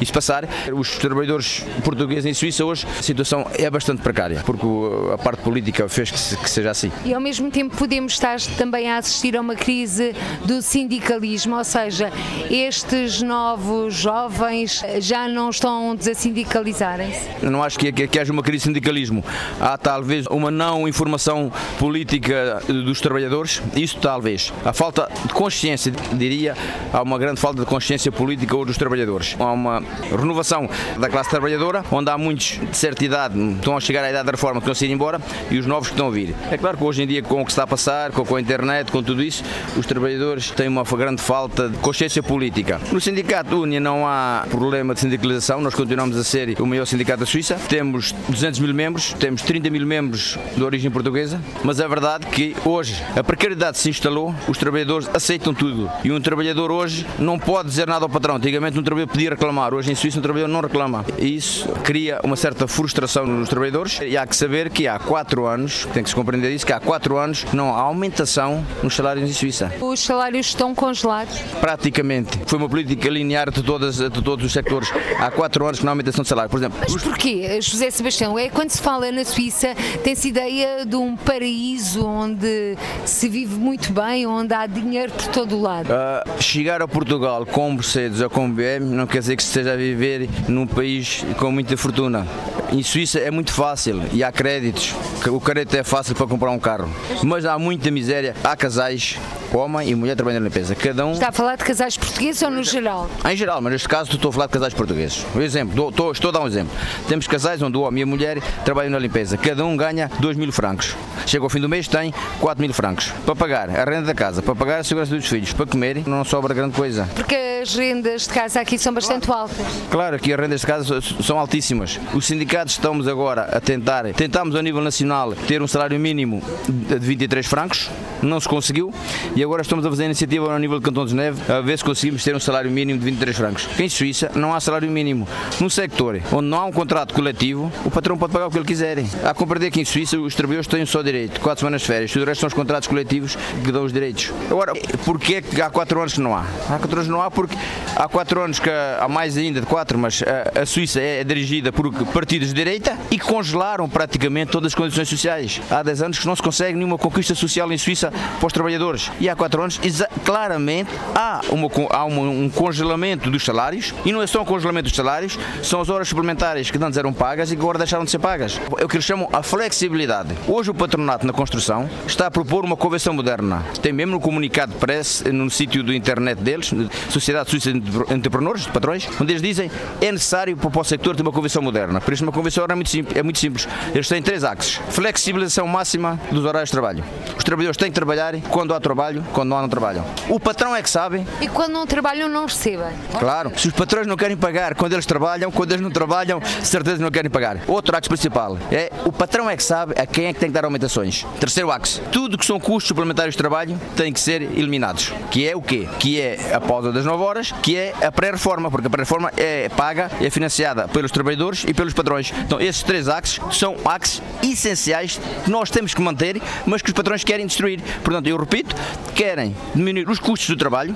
[0.00, 0.44] isso passar.
[0.72, 4.66] Os trabalhadores portugueses em Suíça hoje a situação é bastante precária, porque
[5.12, 6.92] a parte política fez que, se, que seja assim.
[7.04, 11.64] E ao mesmo tempo podemos estar também a assistir a uma crise do sindicalismo, ou
[11.64, 12.12] seja,
[12.50, 17.46] estes novos jovens já não estão a sindicalizarem-se?
[17.46, 19.24] Não acho que, que, que haja uma crise de sindicalismo.
[19.60, 24.52] Há talvez uma não informação política dos trabalhadores, isso talvez.
[24.64, 26.56] A falta de consciência, diria,
[26.92, 29.36] há uma grande falta de consciência política dos trabalhadores.
[29.40, 34.04] Há uma renovação da classe trabalhadora, onde há muitos de certa idade, estão a chegar
[34.04, 36.10] à idade da reforma, que estão a ir embora, e os novos que estão a
[36.10, 36.34] vir.
[36.50, 38.92] É claro que hoje em dia, com o que está a passar, com a internet,
[38.92, 39.42] com tudo isso,
[39.76, 42.78] os trabalhadores têm uma grande falta de consciência política.
[42.92, 47.20] No sindicato Unia não há problema de sindicalização, nós continuamos a ser o maior sindicato
[47.20, 47.56] da Suíça.
[47.68, 52.54] Temos 200 mil membros, temos 30 mil membros de origem portuguesa, mas é verdade que
[52.64, 55.90] hoje a precariedade se instalou, os trabalhadores aceitam tudo.
[56.04, 58.36] E um trabalhador hoje não pode dizer nada ao patrão.
[58.36, 61.04] Antigamente um trabalhador podia reclamar, hoje em Suíça um trabalhador não reclama.
[61.18, 65.46] E isso cria uma certa frustração nos trabalhadores e há que saber que há 4
[65.46, 69.28] anos, tem que se compreender isso, que há 4 anos não há aumentação nos salários
[69.28, 69.72] em Suíça.
[69.80, 71.38] Os salários estão congelados?
[71.60, 72.38] Praticamente.
[72.46, 74.90] Foi uma política linear de, todas, de todos os sectores.
[75.18, 76.50] Há 4 anos que não há aumentação de salário.
[76.50, 78.38] Por exemplo, Mas porquê, José Sebastião?
[78.38, 83.92] É quando se fala na Suíça, tem-se ideia de um paraíso onde se vive muito
[83.92, 85.88] bem, onde há dinheiro por todo o lado.
[85.88, 89.76] Uh, chegar a Portugal com Mercedes ou com BM não quer dizer que esteja a
[89.76, 92.26] viver num país com muita fortuna.
[92.72, 94.94] Em Suíça é muito fácil e há créditos.
[95.28, 96.88] O crédito é fácil para comprar um carro.
[97.24, 98.34] Mas há muita miséria.
[98.42, 99.18] Há casais,
[99.58, 100.74] homem e mulher trabalhando na limpeza.
[100.74, 101.12] Cada um.
[101.12, 103.08] Está a falar de casais portugueses ou no geral?
[103.28, 105.26] Em geral, mas neste caso estou a falar de casais portugueses.
[105.34, 106.72] Um exemplo, estou, estou a dar um exemplo.
[107.08, 109.36] Temos casais onde o homem e a mulher trabalham na limpeza.
[109.36, 110.96] Cada um ganha 2 mil francos.
[111.26, 113.12] Chega ao fim do mês, tem 4 mil francos.
[113.24, 116.24] Para pagar a renda da casa, para pagar a segurança dos filhos, para comer, não
[116.24, 117.08] sobra grande coisa.
[117.14, 119.66] Porque as rendas de casa aqui são bastante altas.
[119.90, 122.00] Claro, aqui as rendas de casa são altíssimas.
[122.14, 126.98] Os sindicatos estamos agora a tentar, tentamos a nível nacional ter um salário mínimo de
[126.98, 127.90] 23 francos,
[128.22, 128.92] não se conseguiu,
[129.36, 131.78] e agora estamos a fazer a iniciativa ao nível do Cantão de Geneve a ver
[131.78, 133.68] se conseguimos ter um salário mínimo de 23 francos.
[133.78, 135.26] Em Suíça não há salário mínimo.
[135.60, 138.66] Num sector onde não há um contrato coletivo, o patrão pode pagar o que ele
[138.66, 138.98] quiser.
[139.24, 142.14] Há que compreender que em Suíça os trabalhadores têm só direito, 4 semanas de férias,
[142.14, 144.32] o resto são os contratos coletivos que dão os direitos.
[144.50, 144.72] Agora,
[145.04, 146.44] porquê é que há 4 anos que não há?
[146.68, 147.56] Há 4 anos não há porque
[147.96, 151.72] há 4 anos que há mais ainda de 4, mas a, a Suíça é dirigida
[151.72, 155.60] por partidos de direita e congelaram praticamente todas as condições sociais.
[155.70, 159.10] Há 10 anos que não se consegue nenhuma conquista social em Suíça para os trabalhadores.
[159.20, 159.80] E há 4 anos,
[160.24, 164.88] claramente, há, uma, há uma, um congelamento dos salários e não é só um congelamento
[164.88, 168.10] dos salários, são as horas suplementares que antes eram pagas e que agora deixaram de
[168.10, 168.60] ser pagas.
[168.78, 170.34] É o que eles chamam a flexibilidade.
[170.46, 173.64] Hoje o patronato na construção está a propor uma convenção moderna.
[173.82, 176.72] Tem mesmo no comunicado de pressa, no sítio da internet deles,
[177.08, 177.80] Sociedade Suíça de
[178.12, 182.00] Entrepreneurs, de patrões, onde eles dizem é necessário para o sector ter uma convenção moderna.
[182.00, 183.68] Por isso uma convenção é muito, simples, é muito simples.
[183.94, 184.80] Eles têm três axes.
[184.90, 187.04] Flexibilização máxima dos horários de trabalho.
[187.36, 190.04] Os trabalhadores têm que trabalhar quando há trabalho, quando não há não trabalham.
[190.28, 191.26] O patrão é que sabe.
[191.40, 192.92] E quando não trabalham, não recebem.
[193.18, 193.52] Claro.
[193.56, 197.10] Se os patrões não querem pagar quando eles trabalham, quando eles não trabalham, certeza não
[197.10, 197.58] querem pagar.
[197.66, 200.54] Outro axe principal é o patrão é que sabe a quem é que tem que
[200.54, 201.26] dar aumentações.
[201.38, 202.00] Terceiro axe.
[202.12, 205.12] Tudo que são custos suplementares de trabalho tem que ser eliminados.
[205.30, 205.88] Que é o quê?
[205.98, 209.68] Que é a pausa das 9 horas, que é a pré-reforma, porque a pré-reforma é
[209.68, 212.32] paga, é financiada pelos trabalhadores e pelos patrões.
[212.44, 216.94] Então esses três axes são axes essenciais que nós temos que manter, mas que os
[216.94, 217.80] patrões querem destruir.
[218.02, 218.74] Portanto, eu repito,
[219.14, 220.94] querem diminuir os custos do trabalho,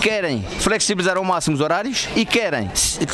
[0.00, 2.70] querem flexibilizar ao máximo os horários e querem,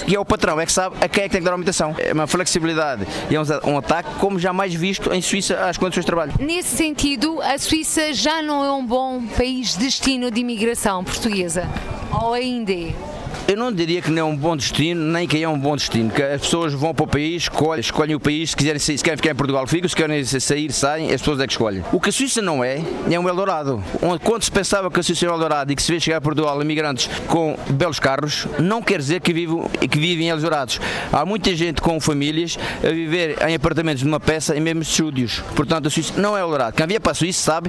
[0.07, 1.95] que é o patrão, é que sabe a quem é que tem que dar aumentação.
[1.99, 6.07] É uma flexibilidade e é um, ataque como jamais visto em Suíça às condições de
[6.07, 6.33] trabalho.
[6.41, 11.69] Nesse sentido, a Suíça já não é um bom país destino de imigração portuguesa?
[12.13, 12.93] Ou ainda é?
[13.51, 16.09] Eu não diria que não é um bom destino, nem que é um bom destino,
[16.09, 19.03] que as pessoas vão para o país, escolhem, escolhem o país, se quiserem sair, se
[19.03, 21.83] querem ficar em Portugal, ficam, se querem sair, saem, as pessoas é que escolhem.
[21.93, 23.83] O que a Suíça não é, é um Eldorado.
[24.23, 26.21] Quando se pensava que a Suíça era um Eldorado e que se vê chegar a
[26.21, 30.81] Portugal imigrantes com belos carros, não quer dizer que, vivo, que vivem em Eldorados.
[31.13, 35.43] Há muita gente com famílias a viver em apartamentos de uma peça e mesmo estúdios.
[35.57, 36.77] Portanto, a Suíça não é Eldorado.
[36.77, 37.69] Quem vier para a Suíça sabe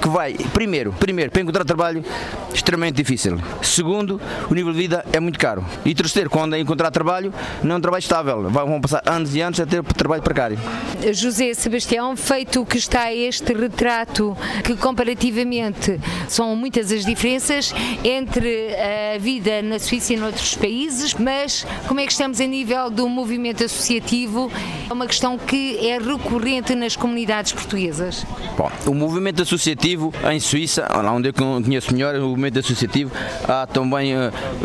[0.00, 2.04] que vai, primeiro, primeiro, para encontrar trabalho,
[2.52, 3.38] extremamente difícil.
[3.62, 5.64] Segundo, o nível de vida é muito caro.
[5.84, 7.32] E terceiro, quando é encontrar trabalho,
[7.62, 8.48] não é um trabalho estável.
[8.50, 10.58] Vão passar anos e anos a ter trabalho precário.
[11.12, 18.70] José Sebastião, feito que está este retrato, que comparativamente são muitas as diferenças entre
[19.14, 23.08] a vida na Suíça e noutros países, mas como é que estamos a nível do
[23.08, 24.50] movimento associativo?
[24.88, 28.26] É uma questão que é recorrente nas comunidades portuguesas.
[28.56, 29.87] Bom, o movimento associativo
[30.30, 33.10] em Suíça, lá onde eu conheço melhor, o movimento associativo,
[33.48, 34.14] há também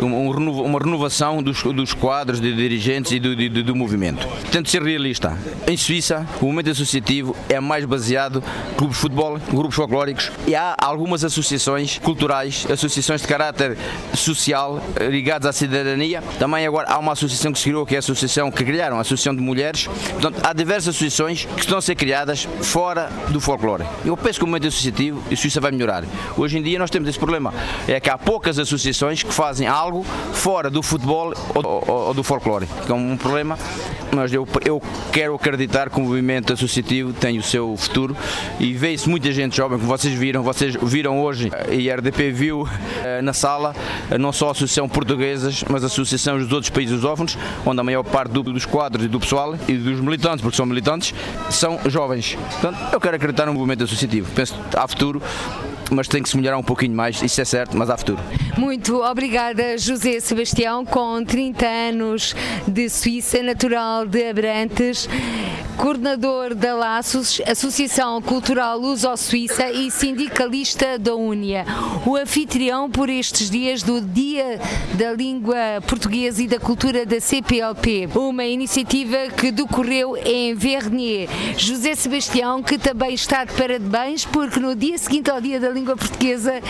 [0.00, 4.26] um, uma renovação dos, quadros de dirigentes e do, do, movimento.
[4.50, 5.36] Tento ser realista.
[5.66, 10.54] Em Suíça, o movimento associativo é mais baseado em clubes de futebol, grupos folclóricos e
[10.54, 13.76] há algumas associações culturais, associações de caráter
[14.14, 16.22] social ligadas à cidadania.
[16.38, 19.00] Também agora há uma associação que se criou, que é a associação que criaram, a
[19.00, 19.86] Associação de Mulheres.
[20.12, 23.84] Portanto, há diversas associações que estão a ser criadas fora do folclore.
[24.04, 26.04] Eu penso que o movimento associativo em Suíça vai melhorar.
[26.36, 27.52] Hoje em dia nós temos esse problema,
[27.86, 32.22] é que há poucas associações que fazem algo fora do futebol ou, ou, ou do
[32.22, 33.58] folclore, que é um problema,
[34.14, 38.16] mas eu, eu quero acreditar que o movimento associativo tem o seu futuro
[38.58, 42.68] e vê-se muita gente jovem, como vocês viram, vocês viram hoje e a RDP viu
[43.02, 43.74] eh, na sala,
[44.10, 47.84] eh, não só a Associação Portuguesas, mas a Associação dos outros países lusófonos, onde a
[47.84, 51.14] maior parte do, dos quadros e do pessoal e dos militantes, porque são militantes,
[51.50, 52.36] são jovens.
[52.60, 54.30] Portanto, eu quero acreditar no movimento associativo.
[54.34, 55.20] Penso que há futuro futuro
[55.90, 58.18] mas tem que se melhorar um pouquinho mais, isso é certo, mas há futuro.
[58.56, 62.34] Muito obrigada, José Sebastião, com 30 anos
[62.66, 65.08] de Suíça, natural de Abrantes,
[65.76, 71.64] coordenador da Laços, Associação Cultural Luso-Suíça e sindicalista da Unia.
[72.06, 74.60] O anfitrião por estes dias do Dia
[74.94, 81.28] da Língua Portuguesa e da Cultura da CPLP, uma iniciativa que decorreu em Vernier.
[81.56, 85.96] José Sebastião, que também está de parabéns, porque no dia seguinte ao Dia da Língua
[85.96, 86.62] Portuguesa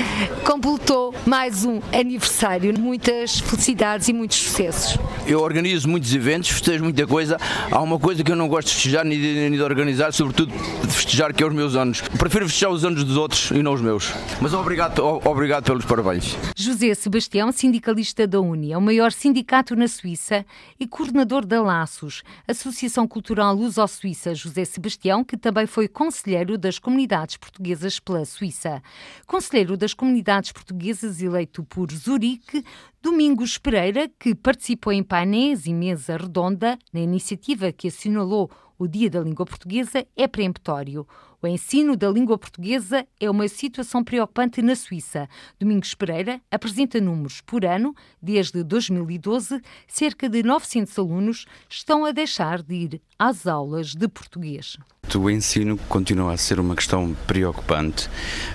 [0.45, 2.73] completou mais um aniversário.
[2.79, 4.99] Muitas felicidades e muitos sucessos.
[5.27, 7.38] Eu organizo muitos eventos, festejo muita coisa.
[7.71, 10.51] Há uma coisa que eu não gosto de festejar nem de, nem de organizar, sobretudo
[10.53, 12.01] de festejar, que é os meus anos.
[12.01, 14.11] Prefiro festejar os anos dos outros e não os meus.
[14.40, 16.35] Mas obrigado, obrigado pelos parabéns.
[16.57, 20.47] José Sebastião, sindicalista da Uni, é o maior sindicato na Suíça
[20.81, 24.35] e coordenador da Laços, Associação Cultural Luso-Suíça.
[24.35, 28.83] José Sebastião, que também foi conselheiro das comunidades portuguesas pela Suíça.
[29.26, 32.64] Conselheiro das comunidades portuguesas eleito por Zurique,
[33.02, 39.09] Domingos Pereira, que participou em painéis e mesa redonda na iniciativa que assinalou o Dia
[39.09, 41.07] da Língua Portuguesa, é peremptório.
[41.44, 45.28] O ensino da língua portuguesa é uma situação preocupante na Suíça.
[45.61, 47.94] Domingos Pereira apresenta números por ano.
[48.22, 54.78] Desde 2012, cerca de 900 alunos estão a deixar de ir às aulas de português.
[55.14, 58.09] O ensino continua a ser uma questão preocupante,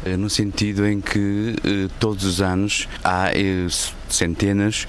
[0.03, 3.67] eh, no sentido em que eh, todos os anos há eh,
[4.09, 4.87] centenas,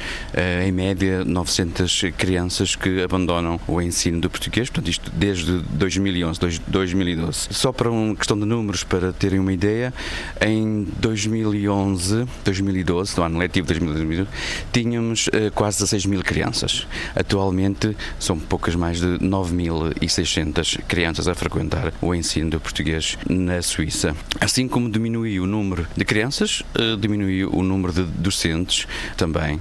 [0.65, 7.49] em média 900 crianças que abandonam o ensino do português, portanto isto desde 2011, 2012.
[7.51, 9.93] Só para uma questão de números, para terem uma ideia,
[10.41, 14.27] em 2011, 2012, no ano letivo 2012,
[14.73, 16.87] tínhamos quase 16 mil crianças.
[17.15, 24.15] Atualmente são poucas mais de 9.600 crianças a frequentar o ensino do português na Suíça.
[24.41, 29.61] Assim como diminuiu o número de crianças, eh, diminuiu o número de docentes também.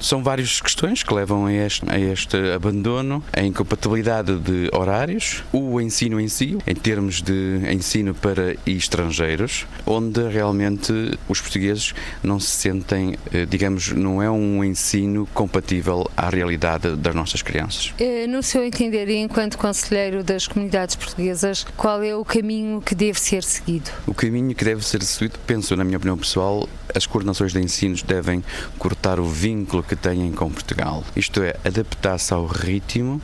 [0.00, 5.80] São várias questões que levam a este, a este abandono, a incompatibilidade de horários, o
[5.80, 10.92] ensino em si, em termos de ensino para estrangeiros, onde realmente
[11.28, 17.14] os portugueses não se sentem, eh, digamos, não é um ensino compatível à realidade das
[17.14, 17.92] nossas crianças.
[17.98, 23.20] Eh, no seu entender, enquanto conselheiro das comunidades portuguesas, qual é o caminho que deve
[23.20, 23.90] ser seguido?
[24.06, 28.02] O caminho que deve ser seguido, penso, na minha opinião pessoal, as coordenações de ensinos
[28.02, 28.42] devem
[28.78, 31.04] cortar o vínculo que têm com Portugal.
[31.14, 33.20] Isto é, adaptar-se ao ritmo,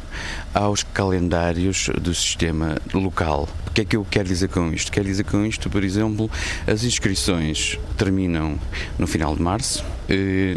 [0.52, 3.48] aos calendários do sistema local.
[3.72, 4.92] O que é que eu quero dizer com isto?
[4.92, 6.30] Quero dizer com isto, por exemplo,
[6.66, 8.58] as inscrições terminam
[8.98, 9.82] no final de março,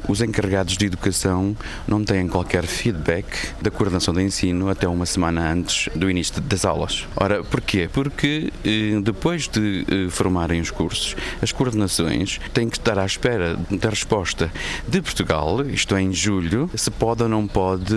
[0.08, 1.56] os encarregados de educação
[1.88, 3.26] não têm qualquer feedback
[3.62, 7.08] da coordenação de ensino até uma semana antes do início das aulas.
[7.16, 7.90] Ora, porquê?
[7.92, 13.58] Porque eh, depois de eh, formarem os cursos, as coordenações têm que estar à espera
[13.70, 14.52] da resposta
[14.88, 17.96] de Portugal, isto é, em julho, se pode ou não pode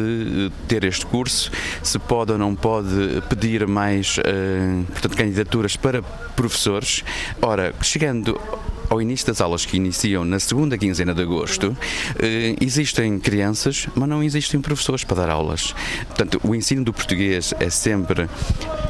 [0.66, 1.51] ter este curso,
[1.83, 4.18] se pode ou não pode pedir mais
[4.92, 7.05] portanto, candidaturas para professores.
[7.40, 8.40] Ora, chegando
[8.88, 11.77] ao início das aulas que iniciam na segunda quinzena de agosto,
[12.18, 15.74] eh, existem crianças, mas não existem professores para dar aulas.
[16.07, 18.29] Portanto, o ensino do português é sempre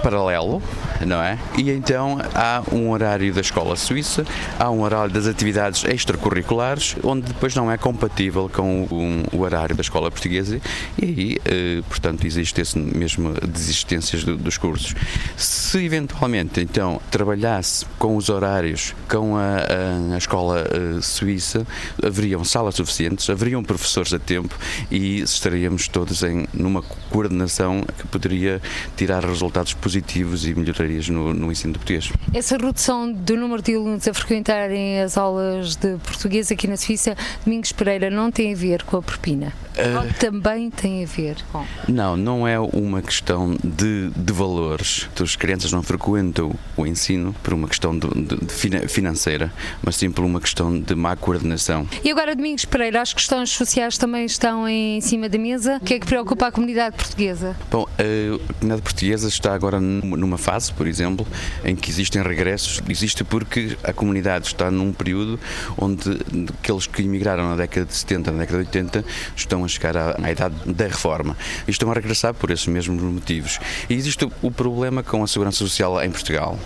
[0.02, 0.62] paralelo,
[1.06, 1.38] não é?
[1.56, 4.24] E então há um horário da escola suíça,
[4.58, 8.87] há um horário das atividades extracurriculares, onde depois não é compatível com
[9.32, 10.61] o, horário da escola portuguesa
[11.00, 14.94] e aí, eh, portanto, existe esse mesmo desistências dos cursos.
[15.37, 21.66] Se eventualmente, então, trabalhasse com os horários com a, a, a escola uh, suíça,
[22.03, 24.55] haveriam salas suficientes, haveriam professores a tempo
[24.90, 28.61] e estaríamos todos em numa coordenação que poderia
[28.96, 32.12] tirar resultados positivos e melhorarias no, no ensino de português.
[32.33, 37.16] Essa redução do número de alunos a frequentarem as aulas de português aqui na Suíça,
[37.44, 39.53] Domingos Pereira, não tem a ver com a propina?
[39.79, 41.64] Ou também tem a ver com?
[41.87, 45.09] Não, não é uma questão de, de valores.
[45.21, 50.11] As crianças não frequentam o ensino por uma questão de, de, de financeira, mas sim
[50.11, 51.87] por uma questão de má coordenação.
[52.03, 55.77] E agora, Domingos Pereira, as questões sociais também estão em cima da mesa.
[55.77, 57.57] O que é que preocupa a comunidade portuguesa?
[57.71, 61.27] Bom, a comunidade portuguesa está agora numa fase, por exemplo,
[61.64, 62.81] em que existem regressos.
[62.88, 65.38] Existe porque a comunidade está num período
[65.77, 66.19] onde
[66.61, 69.05] aqueles que emigraram na década de 70, na década de 80,
[69.37, 73.59] estão chegar à, à idade da reforma e estão a regressar por esses mesmos motivos.
[73.88, 76.59] E existe o problema com a segurança social em Portugal,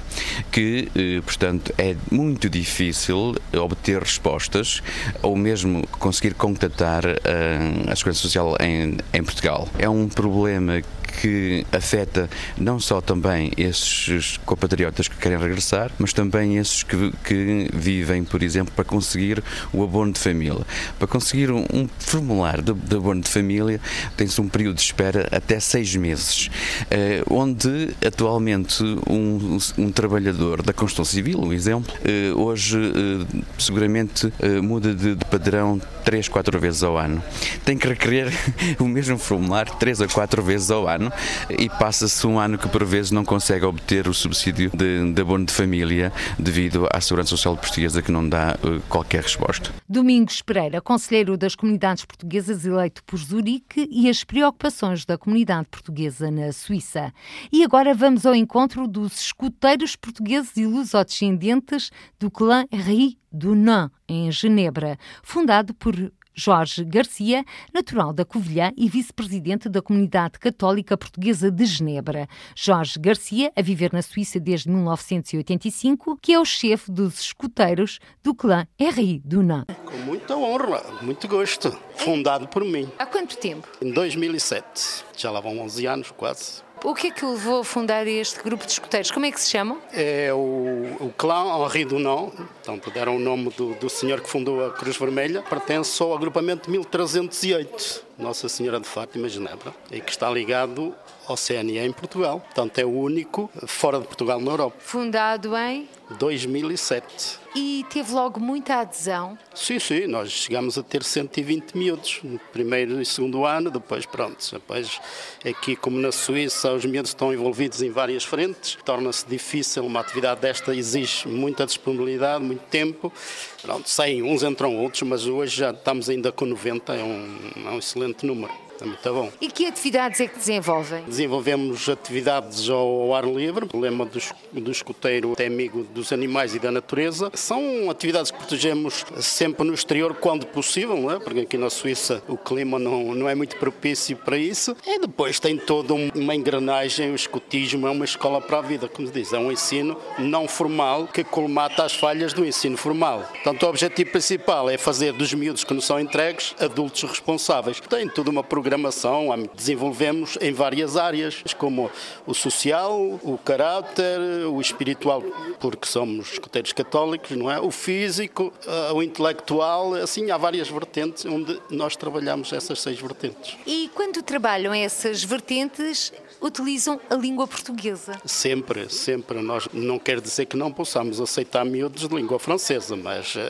[0.51, 4.83] que, eh, portanto, é muito difícil obter respostas
[5.23, 9.69] ou mesmo conseguir contatar eh, a segurança social em, em Portugal.
[9.79, 10.83] É um problema
[11.21, 17.69] que afeta não só também esses compatriotas que querem regressar, mas também esses que, que
[17.73, 20.65] vivem, por exemplo, para conseguir o abono de família.
[20.99, 23.81] Para conseguir um, um formulário de, de, abono de família
[24.17, 26.51] tem-se um período de espera até seis meses,
[26.91, 34.33] eh, onde atualmente um, um, trabalhador da construção civil, um exemplo, eh, hoje eh, seguramente
[34.41, 37.23] eh, muda de, de padrão três, quatro vezes ao ano.
[37.65, 38.33] Tem que requerer
[38.79, 41.13] o mesmo formulário três a quatro vezes ao ano ano
[41.51, 45.45] e passa-se um ano que por vezes não consegue obter o subsídio de, de abono
[45.45, 49.71] de família devido à Segurança Social Portuguesa que não dá uh, qualquer resposta.
[49.89, 56.31] Domingos Pereira, conselheiro das comunidades portuguesas eleito por Zurique e as preocupações da comunidade portuguesa
[56.31, 57.13] na Suíça.
[57.51, 63.91] E agora vamos ao encontro dos escuteiros portugueses e lusodescendentes do clã Ri do Nan,
[64.07, 65.95] em Genebra, fundado por
[66.35, 72.29] Jorge Garcia, natural da Covilhã e vice-presidente da Comunidade Católica Portuguesa de Genebra.
[72.55, 78.35] Jorge Garcia, a viver na Suíça desde 1985, que é o chefe dos escuteiros do
[78.35, 79.65] clã RI do NAM.
[79.85, 81.77] Com muita honra, muito gosto.
[81.97, 82.89] Fundado por mim.
[82.99, 83.69] Há quanto tempo?
[83.81, 85.05] Em 2007.
[85.23, 86.63] Já lá vão 11 anos quase.
[86.83, 89.09] O que é que o levou a fundar este grupo de escuteiros?
[89.13, 89.79] Como é que se chamam?
[89.93, 94.67] É o, o clã Henri Dunant, portanto deram o nome do, do senhor que fundou
[94.67, 100.29] a Cruz Vermelha, pertence ao agrupamento 1308, Nossa Senhora de Fátima, Genebra, e que está
[100.29, 100.93] ligado
[101.37, 102.41] CNE em Portugal.
[102.41, 104.77] Portanto, é o único fora de Portugal na Europa.
[104.81, 105.89] Fundado em?
[106.19, 107.41] 2007.
[107.55, 109.39] E teve logo muita adesão?
[109.55, 114.39] Sim, sim, nós chegámos a ter 120 miúdos no primeiro e segundo ano, depois pronto,
[114.51, 115.01] depois
[115.45, 120.41] aqui como na Suíça os miúdos estão envolvidos em várias frentes, torna-se difícil, uma atividade
[120.41, 123.13] desta exige muita disponibilidade, muito tempo,
[123.61, 127.71] pronto, saem uns entram outros, mas hoje já estamos ainda com 90, é um, é
[127.71, 128.53] um excelente número
[128.87, 129.31] muito bom.
[129.41, 131.05] E que atividades é que desenvolvem?
[131.05, 134.21] Desenvolvemos atividades ao ar livre, o lema do,
[134.53, 137.31] do escoteiro é amigo dos animais e da natureza.
[137.35, 141.19] São atividades que protegemos sempre no exterior quando possível, não é?
[141.19, 144.77] porque aqui na Suíça o clima não, não é muito propício para isso.
[144.87, 149.07] E depois tem toda uma engrenagem, o escotismo é uma escola para a vida, como
[149.07, 153.29] se diz, é um ensino não formal que colmata as falhas do ensino formal.
[153.33, 157.81] Portanto, o objetivo principal é fazer dos miúdos que não são entregues adultos responsáveis.
[157.81, 161.91] Tem toda uma programação programação desenvolvemos em várias áreas, como
[162.27, 165.23] o social, o caráter, o espiritual,
[165.61, 167.61] porque somos escuteiros católicos, não é?
[167.61, 173.59] O físico, eh, o intelectual, assim há várias vertentes onde nós trabalhamos essas seis vertentes.
[173.67, 176.11] E quando trabalham essas vertentes,
[176.43, 178.21] utilizam a língua portuguesa?
[178.25, 179.41] Sempre, sempre.
[179.41, 183.41] Nós não quer dizer que não possamos aceitar miúdos de língua francesa, mas uh,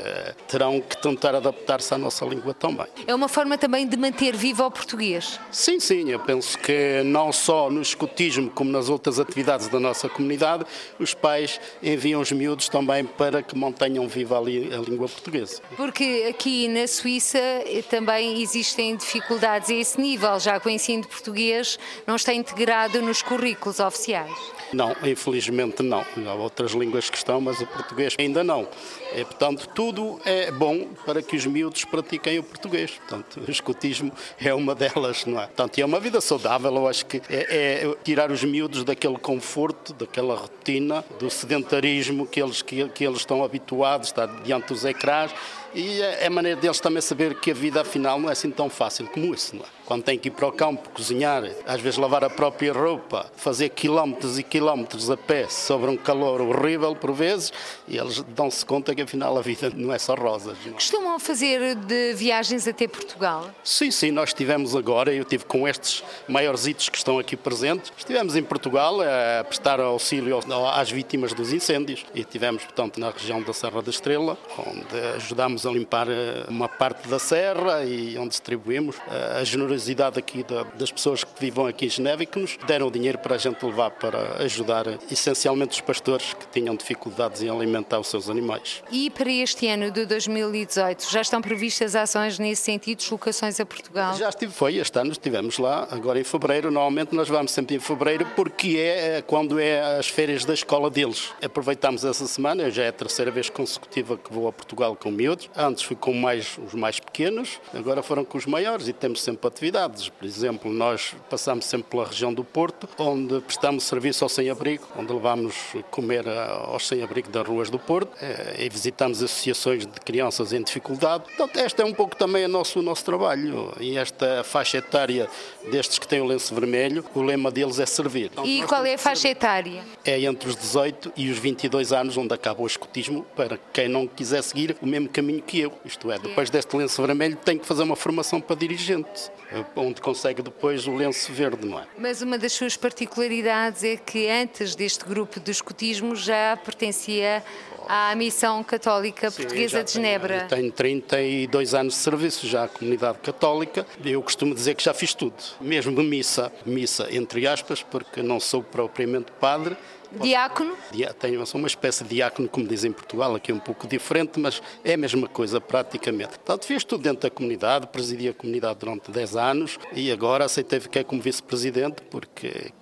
[0.47, 2.87] terão que tentar adaptar-se à nossa língua também.
[3.07, 5.41] É uma forma também de manter vivo o português?
[5.51, 10.09] Sim, sim, eu penso que não só no escutismo como nas outras atividades da nossa
[10.09, 10.65] comunidade
[10.99, 15.63] os pais enviam os miúdos também para que mantenham viva a, a língua portuguesa.
[15.77, 21.03] Porque aqui na Suíça eh, também existem dificuldades a esse nível, já que o ensino
[21.03, 24.33] de português não está integrado nos currículos oficiais.
[24.73, 26.05] Não, infelizmente não.
[26.27, 28.67] Há outras línguas que estão, mas o português ainda não.
[29.13, 32.93] É, portanto, tudo é bom para que os miúdos pratiquem o português.
[32.93, 35.47] Portanto, o escutismo é uma delas, não é?
[35.47, 36.75] Portanto, é uma vida saudável.
[36.75, 42.43] Eu acho que é, é tirar os miúdos daquele conforto, daquela rotina, do sedentarismo que
[42.43, 45.33] eles, que, que eles estão habituados, estar diante dos ecrãs
[45.75, 48.69] e é a maneira deles também saber que a vida afinal não é assim tão
[48.69, 49.69] fácil como isso, não é?
[49.87, 53.71] Quando tem que ir para o campo, cozinhar, às vezes lavar a própria roupa, fazer
[53.71, 57.53] quilómetros e quilómetros a pé sobre um calor horrível por vezes,
[57.89, 60.57] e eles dão-se conta que afinal a vida não é só rosas.
[60.65, 60.75] Não é?
[60.75, 63.51] Costumam fazer de viagens até Portugal?
[63.65, 67.93] Sim, sim, nós estivemos agora, eu tive com estes maiores hitos que estão aqui presentes,
[67.97, 70.41] estivemos em Portugal a prestar auxílio
[70.75, 75.67] às vítimas dos incêndios e estivemos, portanto, na região da Serra da Estrela, onde ajudámos
[75.67, 79.72] a limpar eh, uma parte da serra e onde distribuímos eh, a generosidade
[80.19, 80.45] aqui
[80.77, 83.39] das pessoas que vivem aqui em Geneve e que nos deram o dinheiro para a
[83.39, 88.83] gente levar para ajudar essencialmente os pastores que tinham dificuldades em alimentar os seus animais.
[88.91, 94.17] E para este ano de 2018 já estão previstas ações nesse sentido, deslocações a Portugal?
[94.17, 97.81] Já estive, foi, este ano estivemos lá, agora em fevereiro, normalmente nós vamos sempre em
[97.81, 101.31] fevereiro porque é, é quando é as férias da escola deles.
[101.43, 105.51] Aproveitamos essa semana, já é a terceira vez consecutiva que vou a Portugal com miúdos,
[105.57, 109.47] Antes fui com mais, os mais pequenos, agora foram com os maiores e temos sempre
[109.47, 109.62] atividades.
[110.11, 115.13] Por exemplo, nós passamos sempre pela região do Porto, onde prestamos serviço ao sem-abrigo, onde
[115.13, 115.55] levamos
[115.91, 121.25] comer aos sem-abrigo das ruas do Porto eh, e visitamos associações de crianças em dificuldade.
[121.25, 125.29] Portanto, este é um pouco também o nosso, o nosso trabalho e esta faixa etária
[125.71, 128.31] destes que têm o lenço vermelho, o lema deles é servir.
[128.45, 129.83] E qual é a faixa etária?
[130.05, 134.07] É entre os 18 e os 22 anos, onde acaba o escotismo, para quem não
[134.07, 135.73] quiser seguir o mesmo caminho que eu.
[135.85, 139.31] Isto é, depois deste lenço vermelho tem que fazer uma formação para dirigente,
[139.77, 141.87] onde consegue depois o lenço verde, não é?
[141.99, 147.43] Mas uma das suas particularidades é que antes deste grupo do escotismo já pertencia
[147.89, 150.47] à Missão Católica Sim, Portuguesa de Genebra.
[150.49, 153.87] Tenho, tenho 32 anos de serviço já à comunidade católica.
[154.05, 158.63] Eu costumo dizer que já fiz tudo, mesmo missa, missa entre aspas, porque não sou
[158.63, 159.77] propriamente padre,
[160.21, 160.77] Diácono?
[161.19, 164.39] Tenho, sou uma espécie de diácono, como dizem em Portugal, aqui é um pouco diferente,
[164.39, 166.31] mas é a mesma coisa praticamente.
[166.31, 170.81] Portanto, fiz tudo dentro da comunidade, presidi a comunidade durante 10 anos e agora aceitei
[170.81, 172.73] ficar como vice-presidente porque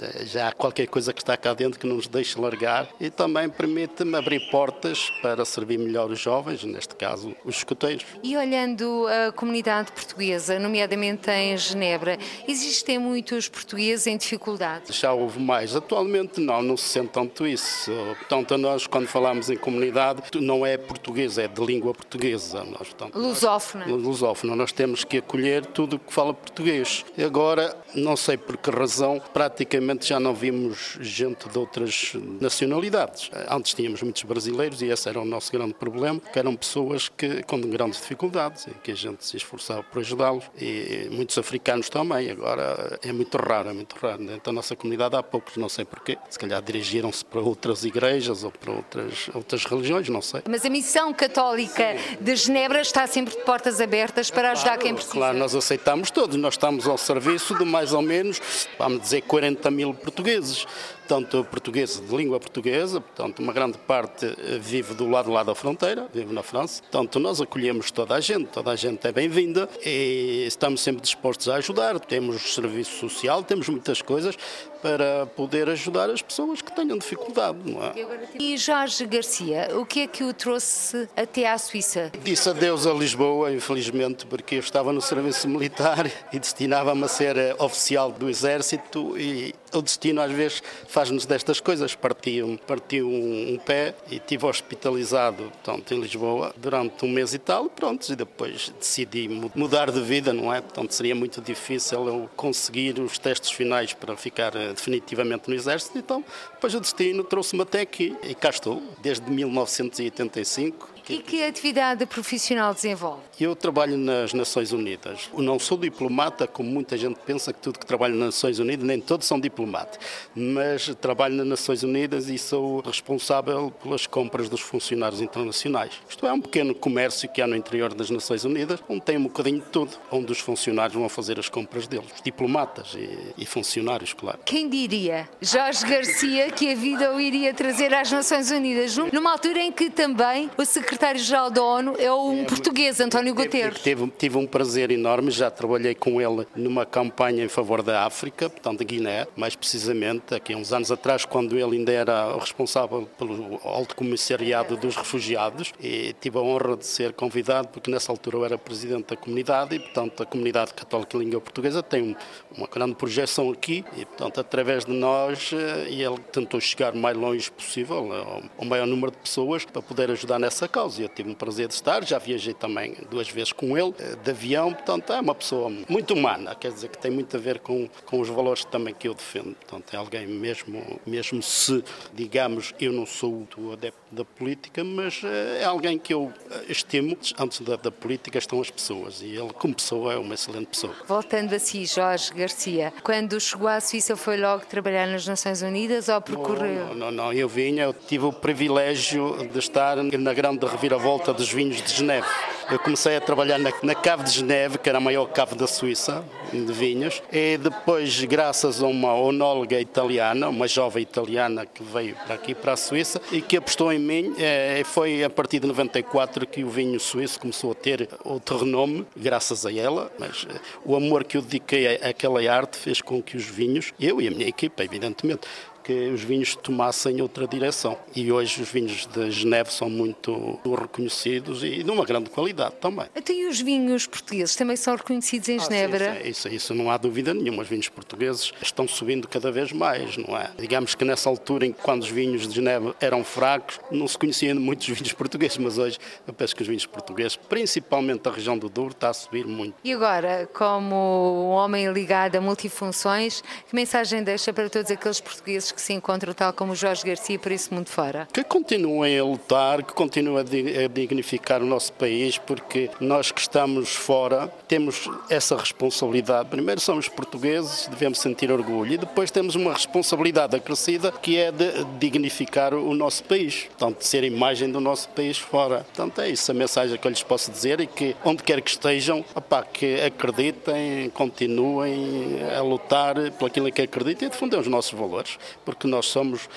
[0.00, 3.10] eh, já há qualquer coisa que está cá dentro que não nos deixa largar e
[3.10, 8.04] também permite-me abrir portas para servir melhor os jovens, neste caso os escuteiros.
[8.22, 14.92] E olhando a comunidade portuguesa, nomeadamente em Genebra, existem muitos portugueses em dificuldade?
[14.92, 15.74] Já houve mais.
[15.74, 17.90] Atualmente não, não se sente tanto isso.
[18.18, 22.64] Portanto, nós, quando falamos em comunidade, não é português, é de língua portuguesa.
[22.64, 23.86] Nós, portanto, lusófona.
[23.86, 24.56] Nós, lusófona.
[24.56, 27.04] Nós temos que acolher tudo o que fala português.
[27.16, 33.30] E agora, não sei por que razão, praticamente já não vimos gente de outras nacionalidades.
[33.48, 37.42] Antes tínhamos muitos brasileiros e esse era o nosso grande problema, que eram pessoas que,
[37.44, 40.44] com grandes dificuldades e que a gente se esforçava por ajudá-los.
[40.60, 42.30] E muitos africanos também.
[42.30, 44.18] Agora é muito raro, é muito raro.
[44.18, 46.18] Dentro da nossa comunidade há poucos, não sei porquê.
[46.28, 50.42] Se calhar dirigiram-se para outras igrejas ou para outras, outras religiões, não sei.
[50.48, 52.16] Mas a missão católica Sim.
[52.20, 55.14] de Genebra está sempre de portas abertas para ajudar claro, quem precisa.
[55.14, 56.36] Claro, nós aceitamos todos.
[56.36, 58.40] Nós estamos ao serviço de mais ou menos,
[58.78, 60.66] vamos dizer, 40 mil portugueses
[61.06, 65.54] tanto portuguesa, de língua portuguesa, portanto, uma grande parte eh, vive do lado lá da
[65.54, 66.82] fronteira, vive na França.
[66.82, 71.48] Portanto, nós acolhemos toda a gente, toda a gente é bem-vinda e estamos sempre dispostos
[71.48, 71.98] a ajudar.
[72.00, 74.36] Temos serviço social, temos muitas coisas
[74.84, 77.94] para poder ajudar as pessoas que tenham dificuldade, não é?
[78.38, 82.12] E Jorge Garcia, o que é que o trouxe até à Suíça?
[82.22, 87.34] Disse adeus a Lisboa, infelizmente, porque eu estava no serviço militar e destinava-me a ser
[87.38, 91.94] eh, oficial do Exército e o destino às vezes faz-nos destas coisas.
[91.94, 97.34] Parti, um, parti um, um, pé e estive hospitalizado portanto, em Lisboa durante um mês
[97.34, 100.60] e tal, pronto, e depois decidi mudar de vida, não é?
[100.60, 105.98] Portanto, seria muito difícil eu conseguir os testes finais para ficar eh, definitivamente no Exército,
[105.98, 112.06] então depois o destino trouxe-me até aqui e cá estou, desde 1985 E que atividade
[112.06, 113.22] profissional desenvolve?
[113.38, 115.28] Eu trabalho nas Nações Unidas.
[115.32, 118.86] Eu não sou diplomata, como muita gente pensa que tudo que trabalha nas Nações Unidas,
[118.86, 119.98] nem todos são diplomatas.
[120.34, 125.92] Mas trabalho nas Nações Unidas e sou responsável pelas compras dos funcionários internacionais.
[126.08, 129.24] Isto é um pequeno comércio que há no interior das Nações Unidas, onde tem um
[129.24, 132.06] bocadinho de tudo, onde os funcionários vão fazer as compras deles.
[132.24, 134.38] Diplomatas e, e funcionários, claro.
[134.44, 135.28] Quem diria?
[135.40, 139.90] Jorge Garcia que a vida o iria trazer às Nações Unidas, numa altura em que
[139.90, 140.64] também o
[140.94, 143.80] secretário-geral da ONU é um é, português, António Guterres.
[143.80, 148.48] Tive, tive um prazer enorme, já trabalhei com ele numa campanha em favor da África,
[148.48, 153.60] portanto, da Guiné, mais precisamente, aqui uns anos atrás, quando ele ainda era responsável pelo
[153.64, 158.44] Alto Comissariado dos Refugiados, e tive a honra de ser convidado, porque nessa altura eu
[158.44, 162.16] era presidente da comunidade, e, portanto, a comunidade católica e língua portuguesa tem
[162.56, 167.16] uma grande projeção aqui, e, portanto, através de nós, eh, ele tentou chegar o mais
[167.16, 170.83] longe possível ao maior número de pessoas para poder ajudar nessa causa.
[170.98, 174.30] Eu tive o prazer de estar, já viajei também duas vezes com ele, eh, de
[174.30, 177.88] avião, portanto é uma pessoa muito humana, quer dizer que tem muito a ver com,
[178.04, 179.54] com os valores também que eu defendo.
[179.54, 181.82] Portanto, é alguém mesmo, mesmo se,
[182.12, 186.64] digamos, eu não sou o adepto da política, mas eh, é alguém que eu eh,
[186.68, 187.16] estimo.
[187.38, 190.94] Antes da, da política estão as pessoas e ele, como pessoa, é uma excelente pessoa.
[191.06, 196.08] Voltando a si, Jorge Garcia, quando chegou à Suíça foi logo trabalhar nas Nações Unidas
[196.08, 196.86] ou percorreu?
[196.88, 201.50] Não, não, não, eu vinha, eu tive o privilégio de estar na grande reviravolta dos
[201.50, 202.26] vinhos de Geneve.
[202.70, 205.66] Eu comecei a trabalhar na, na cave de Geneve, que era a maior cave da
[205.66, 212.16] Suíça, de vinhos, e depois, graças a uma onóloga italiana, uma jovem italiana que veio
[212.24, 215.66] para aqui, para a Suíça, e que apostou em mim, é, foi a partir de
[215.66, 220.60] 94 que o vinho suíço começou a ter outro renome, graças a ela, mas eh,
[220.84, 224.30] o amor que eu dediquei àquela arte fez com que os vinhos, eu e a
[224.30, 225.46] minha equipa, evidentemente,
[225.84, 227.96] que os vinhos tomassem outra direção.
[228.16, 233.06] E hoje os vinhos de Geneve são muito reconhecidos e de uma grande qualidade também.
[233.14, 236.14] Até e os vinhos portugueses também são reconhecidos em ah, Genebra?
[236.22, 237.62] Sim, isso, isso não há dúvida nenhuma.
[237.62, 240.50] Os vinhos portugueses estão subindo cada vez mais, não é?
[240.58, 244.16] Digamos que nessa altura, em que quando os vinhos de Genebra eram fracos, não se
[244.16, 248.56] conheciam muitos vinhos portugueses, mas hoje eu penso que os vinhos portugueses, principalmente da região
[248.56, 249.74] do Douro, está a subir muito.
[249.84, 255.82] E agora, como homem ligado a multifunções, que mensagem deixa para todos aqueles portugueses que
[255.82, 258.28] se encontram, tal como Jorge Garcia, por esse mundo fora?
[258.32, 260.44] Que continuem a lutar, que continuem
[260.84, 266.48] a dignificar o nosso país, porque nós que estamos fora temos essa responsabilidade.
[266.48, 271.84] Primeiro somos portugueses, devemos sentir orgulho, e depois temos uma responsabilidade acrescida que é de
[271.98, 275.78] dignificar o nosso país, portanto, de ser a imagem do nosso país fora.
[275.78, 278.70] Portanto, é isso a mensagem que eu lhes posso dizer e que onde quer que
[278.70, 284.92] estejam, opá, que acreditem, continuem a lutar pelo aquilo que acreditam e defender os nossos
[284.92, 286.48] valores, porque nós somos,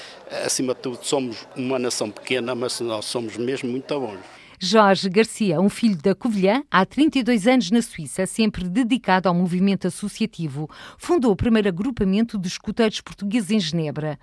[0.45, 4.19] acima de tudo, somos uma nação pequena, mas nós somos mesmo muito bons.
[4.59, 9.85] Jorge Garcia, um filho da Covilhã, há 32 anos na Suíça, sempre dedicado ao movimento
[9.87, 14.17] associativo, fundou o primeiro agrupamento de escuteiros portugueses em Genebra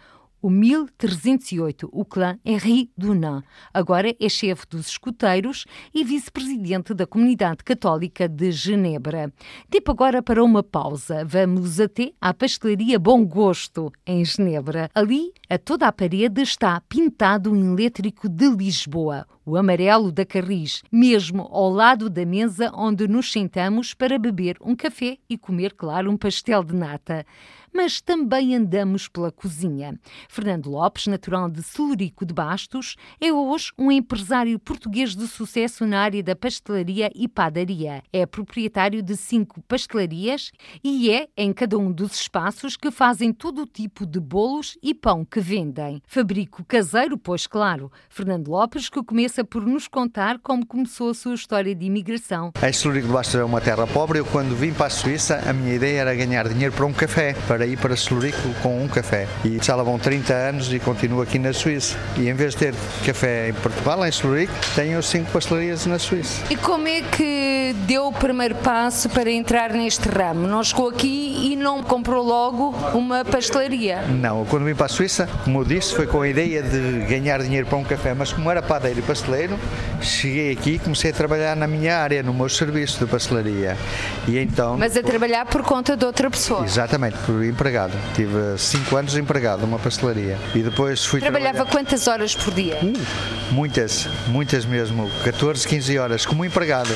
[0.45, 3.43] o 1308, o clã Henri Dunant.
[3.73, 5.65] Agora é chefe dos escuteiros
[5.95, 9.33] e vice-presidente da Comunidade Católica de Genebra.
[9.71, 11.25] Tempo agora para uma pausa.
[11.25, 14.91] Vamos até à pastelaria Bom Gosto, em Genebra.
[14.95, 20.83] Ali, a toda a parede está pintado um elétrico de Lisboa, o amarelo da Carris,
[20.93, 26.11] mesmo ao lado da mesa onde nos sentamos para beber um café e comer, claro,
[26.11, 27.25] um pastel de nata
[27.75, 29.99] mas também andamos pela cozinha.
[30.29, 36.01] Fernando Lopes, natural de Celurico de Bastos, é hoje um empresário português de sucesso na
[36.01, 38.03] área da pastelaria e padaria.
[38.13, 40.53] É proprietário de cinco pastelarias
[40.83, 44.95] e é em cada um dos espaços que fazem todo o tipo de bolos e
[44.95, 46.01] pão que vendem.
[46.07, 47.91] Fabrico caseiro, pois claro.
[48.09, 52.53] Fernando Lopes, que começa por nos contar como começou a sua história de imigração.
[52.61, 54.21] A Celurico de Bastos é uma terra pobre.
[54.21, 57.35] Eu, quando vim para a Suíça, a minha ideia era ganhar dinheiro para um café,
[57.49, 59.27] para para ir para Celurico com um café.
[59.45, 61.97] E já lá vão 30 anos e continuo aqui na Suíça.
[62.17, 62.75] E em vez de ter
[63.07, 66.43] café em Portugal, em Celurico, tenho cinco pastelarias na Suíça.
[66.51, 70.47] E como é que deu o primeiro passo para entrar neste ramo?
[70.47, 74.03] Não chegou aqui e não comprou logo uma pastelaria?
[74.03, 77.43] Não, quando vim para a Suíça, como eu disse, foi com a ideia de ganhar
[77.43, 79.59] dinheiro para um café, mas como era padeiro e pasteleiro,
[80.03, 83.77] cheguei aqui e comecei a trabalhar na minha área, no meu serviço de pastelaria.
[84.29, 84.77] E então...
[84.77, 86.65] Mas a trabalhar por conta de outra pessoa?
[86.65, 87.93] Exatamente, por empregado.
[88.15, 90.39] Tive 5 anos empregado numa pastelaria.
[90.55, 91.73] E depois fui Trabalhava trabalhar...
[91.73, 92.79] quantas horas por dia?
[92.83, 95.11] Uh, muitas, muitas mesmo.
[95.23, 96.95] 14, 15 horas como empregado.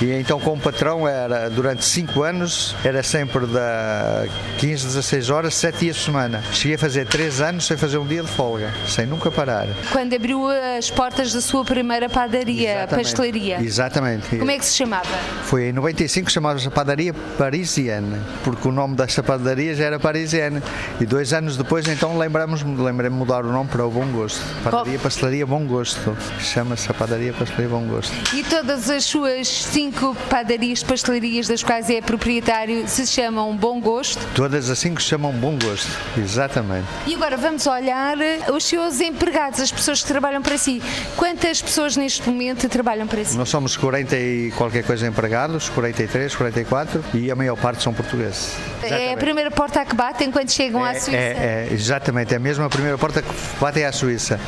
[0.00, 4.24] E então com o patrão era durante 5 anos, era sempre da
[4.56, 6.42] 15, 16 horas, 7 dias por semana.
[6.52, 9.68] Cheguei a fazer 3 anos sem fazer um dia de folga, sem nunca parar.
[9.92, 10.48] Quando abriu
[10.78, 13.04] as portas da sua primeira padaria, Exatamente.
[13.04, 13.60] pastelaria.
[13.60, 14.36] Exatamente.
[14.38, 15.06] Como é que se chamava?
[15.44, 19.98] Foi em 95 que chamava-se a padaria Parisienne, porque o nome desta padaria já era
[19.98, 20.62] Parisienne.
[21.00, 24.40] E dois anos depois, então, lembramos lembrei-me mudar o nome para o Bom Gosto.
[24.62, 26.16] Padaria Pastelaria Bom Gosto.
[26.38, 28.14] Chama-se a Padaria Pastelaria Bom Gosto.
[28.34, 34.20] E todas as suas cinco padarias, pastelarias das quais é proprietário, se chamam Bom Gosto.
[34.34, 35.90] Todas assim que se chamam Bom Gosto.
[36.16, 36.86] Exatamente.
[37.06, 38.16] E agora vamos olhar
[38.54, 40.82] os seus empregados, as pessoas que trabalham para si.
[41.16, 43.36] Quantas pessoas neste momento trabalham para si?
[43.36, 48.54] Nós somos 40 e qualquer coisa empregados, 43, 44, e a maior parte são portugueses.
[48.94, 51.16] É a primeira porta que batem quando chegam à Suíça.
[51.16, 54.40] É, é, exatamente, é mesmo a primeira porta que bate à Suíça.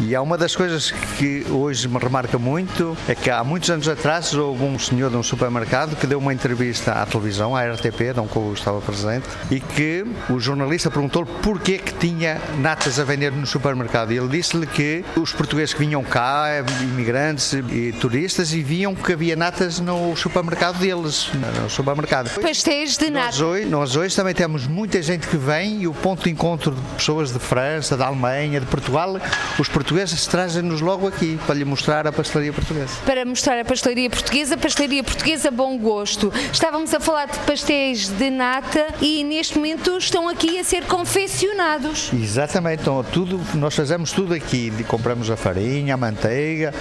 [0.00, 3.88] E há uma das coisas que hoje me remarca muito é que há muitos anos
[3.88, 8.14] atrás houve um senhor de um supermercado que deu uma entrevista à televisão, à RTP,
[8.14, 13.04] de onde eu estava presente, e que o jornalista perguntou-lhe porquê que tinha natas a
[13.04, 14.12] vender no supermercado.
[14.12, 16.46] E ele disse-lhe que os portugueses que vinham cá,
[16.80, 21.28] imigrantes e turistas, e viam que havia natas no supermercado deles,
[21.60, 22.30] no supermercado.
[22.40, 23.10] Pastéis de.
[23.10, 26.70] Nós hoje, nós hoje também temos muita gente que vem e o ponto de encontro
[26.70, 29.20] de pessoas de França, da Alemanha, de Portugal,
[29.58, 29.87] os portugueses
[30.26, 32.92] trazem-nos logo aqui para lhe mostrar a pastelaria portuguesa.
[33.06, 36.32] Para mostrar a pastelaria portuguesa, pastelaria portuguesa bom gosto.
[36.52, 42.12] Estávamos a falar de pastéis de nata e neste momento estão aqui a ser confeccionados.
[42.12, 46.74] Exatamente, então tudo, nós fazemos tudo aqui, compramos a farinha, a manteiga,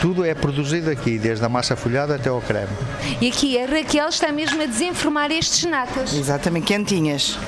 [0.00, 2.72] tudo é produzido aqui, desde a massa folhada até ao creme.
[3.20, 6.14] E aqui a Raquel está mesmo a desenformar estes natas.
[6.14, 7.38] Exatamente, quentinhas.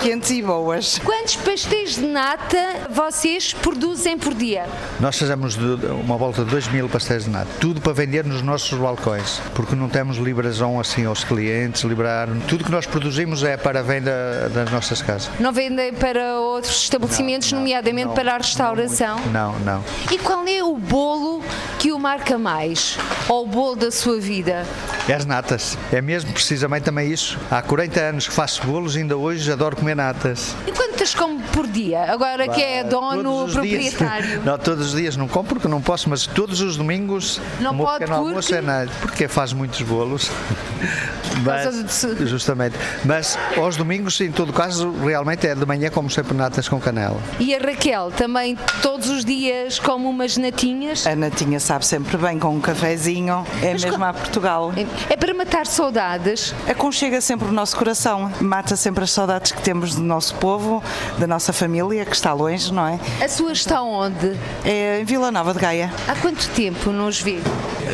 [0.00, 0.98] Quentes e boas.
[1.00, 4.66] Quantos pastéis de nata vocês produzem por dia?
[5.00, 8.78] Nós fazemos uma volta de 2 mil pastéis de nata, tudo para vender nos nossos
[8.78, 12.28] balcões, porque não temos liberação assim aos clientes, liberar.
[12.46, 15.30] Tudo que nós produzimos é para a venda das nossas casas.
[15.40, 19.18] Não vendem para outros estabelecimentos, Não, não, nomeadamente não, para a restauração?
[19.32, 19.82] Não, não.
[20.12, 21.42] E qual é o bolo
[21.78, 22.96] que o marca mais?
[23.28, 24.64] Ou o bolo da sua vida?
[25.08, 25.76] É as natas.
[25.90, 27.38] É mesmo precisamente também isso.
[27.50, 30.54] Há 40 anos que faço bolos e ainda hoje adoro comer natas.
[30.66, 32.12] E quantas come por dia?
[32.12, 33.94] Agora que é dono, os dias.
[33.94, 34.42] proprietário.
[34.44, 37.78] Não, todos os dias não como porque não posso, mas todos os domingos Não o
[37.78, 38.54] pode pequeno almoço porque?
[38.54, 38.90] é nada.
[39.00, 40.30] Porque faz muitos bolos.
[41.44, 42.74] Mas, justamente.
[43.04, 47.20] Mas aos domingos, em todo caso, realmente é de manhã como sempre natas com canela.
[47.38, 51.06] E a Raquel também todos os dias come umas natinhas?
[51.06, 54.72] A natinha sabe sempre bem com um cafezinho, é mesmo a Portugal.
[55.08, 56.54] É para matar saudades.
[56.68, 60.82] Aconchega sempre o nosso coração, mata sempre as saudades que temos do nosso povo,
[61.18, 62.98] da nossa família, que está longe, não é?
[63.22, 64.36] A sua está onde?
[64.64, 65.92] É em Vila Nova de Gaia.
[66.06, 67.38] Há quanto tempo nos vê?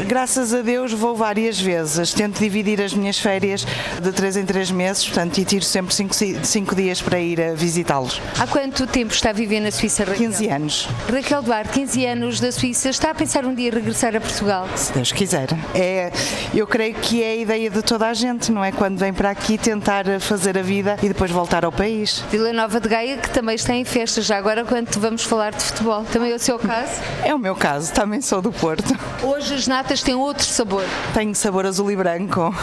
[0.07, 2.13] Graças a Deus vou várias vezes.
[2.13, 3.65] Tento dividir as minhas férias
[4.03, 8.21] de 3 em 3 meses, portanto, e tiro sempre 5 dias para ir a visitá-los.
[8.39, 10.31] Há quanto tempo está a viver na Suíça, Raquel?
[10.31, 14.21] 15 anos, Raquel Duarte, 15 anos da Suíça, está a pensar um dia regressar a
[14.21, 14.69] Portugal?
[14.75, 15.49] se Deus quiser.
[15.75, 16.11] É,
[16.53, 18.73] eu creio que é a ideia de toda a gente, não é?
[18.73, 22.25] Quando vem para aqui tentar fazer a vida e depois voltar ao país.
[22.31, 25.63] Vila Nova de Gaia, que também está em festa, já agora quando vamos falar de
[25.63, 26.05] futebol.
[26.11, 26.93] Também é o seu caso?
[27.23, 28.97] É o meu caso, também sou do Porto.
[29.23, 30.85] Hoje as natas têm outro sabor.
[31.13, 32.55] Tenho sabor azul e branco.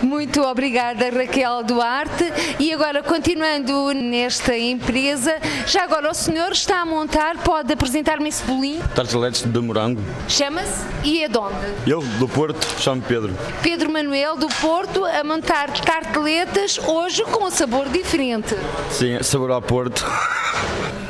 [0.00, 2.32] Muito obrigada, Raquel Duarte.
[2.60, 5.36] E agora, continuando nesta empresa,
[5.66, 8.86] já agora o senhor está a montar, pode apresentar-me esse bolinho?
[8.94, 10.00] Tarteletes de morango.
[10.28, 11.54] Chama-se e é de onde?
[11.86, 13.34] Eu, do Porto, chamo Pedro.
[13.62, 18.54] Pedro Manuel do Porto a montar tarteletas hoje com um sabor diferente.
[18.90, 20.04] Sim, sabor ao Porto.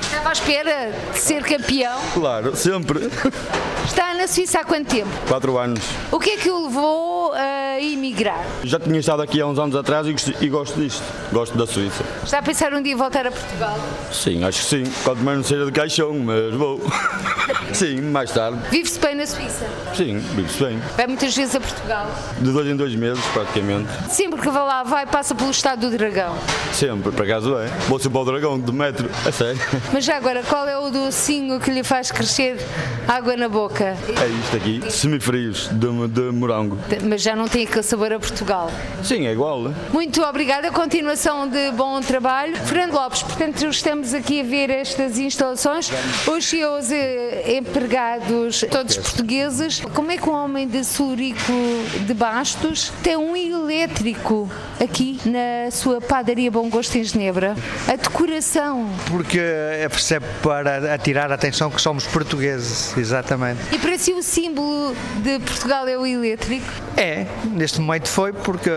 [0.01, 1.99] Estava à espera de ser campeão.
[2.15, 3.11] Claro, sempre.
[3.85, 5.11] Está na Suíça há quanto tempo?
[5.27, 5.83] Quatro anos.
[6.11, 7.18] O que é que o levou
[7.79, 8.45] a emigrar?
[8.65, 11.03] Já tinha estado aqui há uns anos atrás e gosto, e gosto disto.
[11.33, 12.05] Gosto da Suíça.
[12.25, 13.79] Está a pensar um dia voltar a Portugal?
[14.13, 14.93] Sim, acho que sim.
[15.05, 16.81] Quanto mais não seja de caixão, mas vou.
[17.73, 18.59] Sim, mais tarde.
[18.71, 19.67] Vive-se bem na Suíça?
[19.95, 20.79] Sim, vive-se bem.
[20.97, 22.07] Vai muitas vezes a Portugal?
[22.41, 23.89] De dois em dois meses, praticamente.
[24.11, 26.35] Sempre que vai lá, vai, passa pelo estado do dragão.
[26.73, 27.67] Sempre, por acaso é.
[27.89, 29.61] Vou sempre ao dragão de metro, é sério.
[29.93, 32.57] Mas já agora, qual é o docinho que lhe faz crescer
[33.07, 33.85] água na boca?
[33.85, 36.79] É isto aqui, semifrios de, de morango.
[37.03, 38.71] Mas já não tem aquele sabor a Portugal.
[39.05, 39.73] Sim, é igual.
[39.93, 42.57] Muito obrigada, continuação de bom trabalho.
[42.57, 45.91] Fernando Lopes, portanto, estamos aqui a ver estas instalações.
[46.27, 49.81] Os seus eh, empregados, todos portugueses.
[49.95, 51.53] Como é que um homem de Sulurico
[52.07, 54.51] de Bastos tem um elétrico
[54.83, 57.55] aqui na sua padaria Bom Gosto em Genebra?
[57.87, 58.89] A decoração.
[59.11, 63.61] Porque é percebe para atirar a atenção que somos portugueses, exatamente.
[63.73, 66.67] E para si o símbolo de Portugal é o elétrico?
[66.97, 67.27] É,
[67.59, 68.71] neste momento foi porque,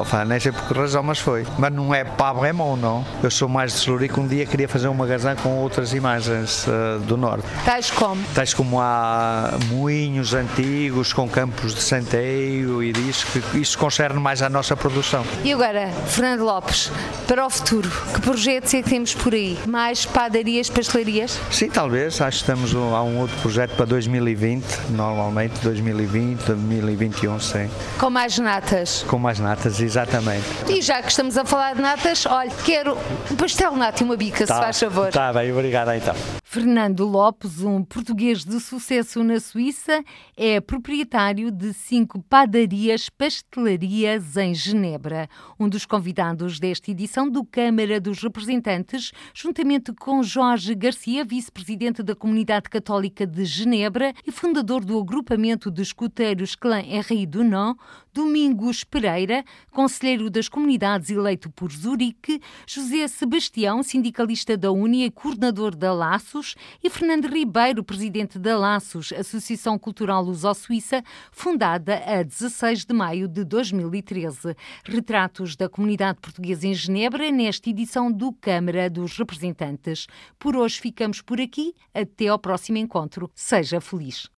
[0.00, 1.44] ofa, nem sei por que razão, mas foi.
[1.58, 3.04] Mas não é para Bremont, não.
[3.22, 7.00] Eu sou mais de Celurico, um dia queria fazer uma magazine com outras imagens uh,
[7.00, 7.44] do Norte.
[7.64, 8.22] Tais como?
[8.34, 14.42] Tais como há moinhos antigos com campos de centeio e diz que isso concerne mais
[14.42, 15.24] à nossa produção.
[15.42, 16.92] E agora, Fernando Lopes,
[17.26, 19.58] para o futuro, que projetos é que temos por aí?
[19.66, 21.38] Mais padarias, pastelarias?
[21.50, 22.20] Sim, talvez.
[22.20, 27.68] Acho que estamos há um outro projeto para 2020, normalmente 2020, 2021, sim.
[27.98, 29.04] Com mais natas?
[29.08, 30.44] Com mais natas, exatamente.
[30.68, 32.96] E já que estamos a falar de natas, olha, quero
[33.30, 35.08] um pastel nato e uma bica, tá, se faz favor.
[35.08, 36.14] Está bem, obrigado então.
[36.50, 40.02] Fernando Lopes, um português de sucesso na Suíça,
[40.34, 45.28] é proprietário de cinco padarias pastelarias em Genebra.
[45.60, 52.16] Um dos convidados desta edição do Câmara dos Representantes, juntamente com Jorge Garcia, vice-presidente da
[52.16, 57.74] Comunidade Católica de Genebra e fundador do agrupamento de escuteiros Clã RI do Non,
[58.18, 65.76] Domingos Pereira, conselheiro das comunidades eleito por Zurique, José Sebastião, sindicalista da Uni e coordenador
[65.76, 71.00] da Laços, e Fernando Ribeiro, presidente da Laços, Associação Cultural Luso-Suíça,
[71.30, 74.56] fundada a 16 de maio de 2013.
[74.84, 80.08] Retratos da comunidade portuguesa em Genebra nesta edição do Câmara dos Representantes.
[80.40, 81.72] Por hoje ficamos por aqui.
[81.94, 83.30] Até ao próximo encontro.
[83.32, 84.28] Seja feliz.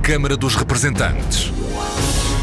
[0.00, 1.50] Câmara dos Representantes.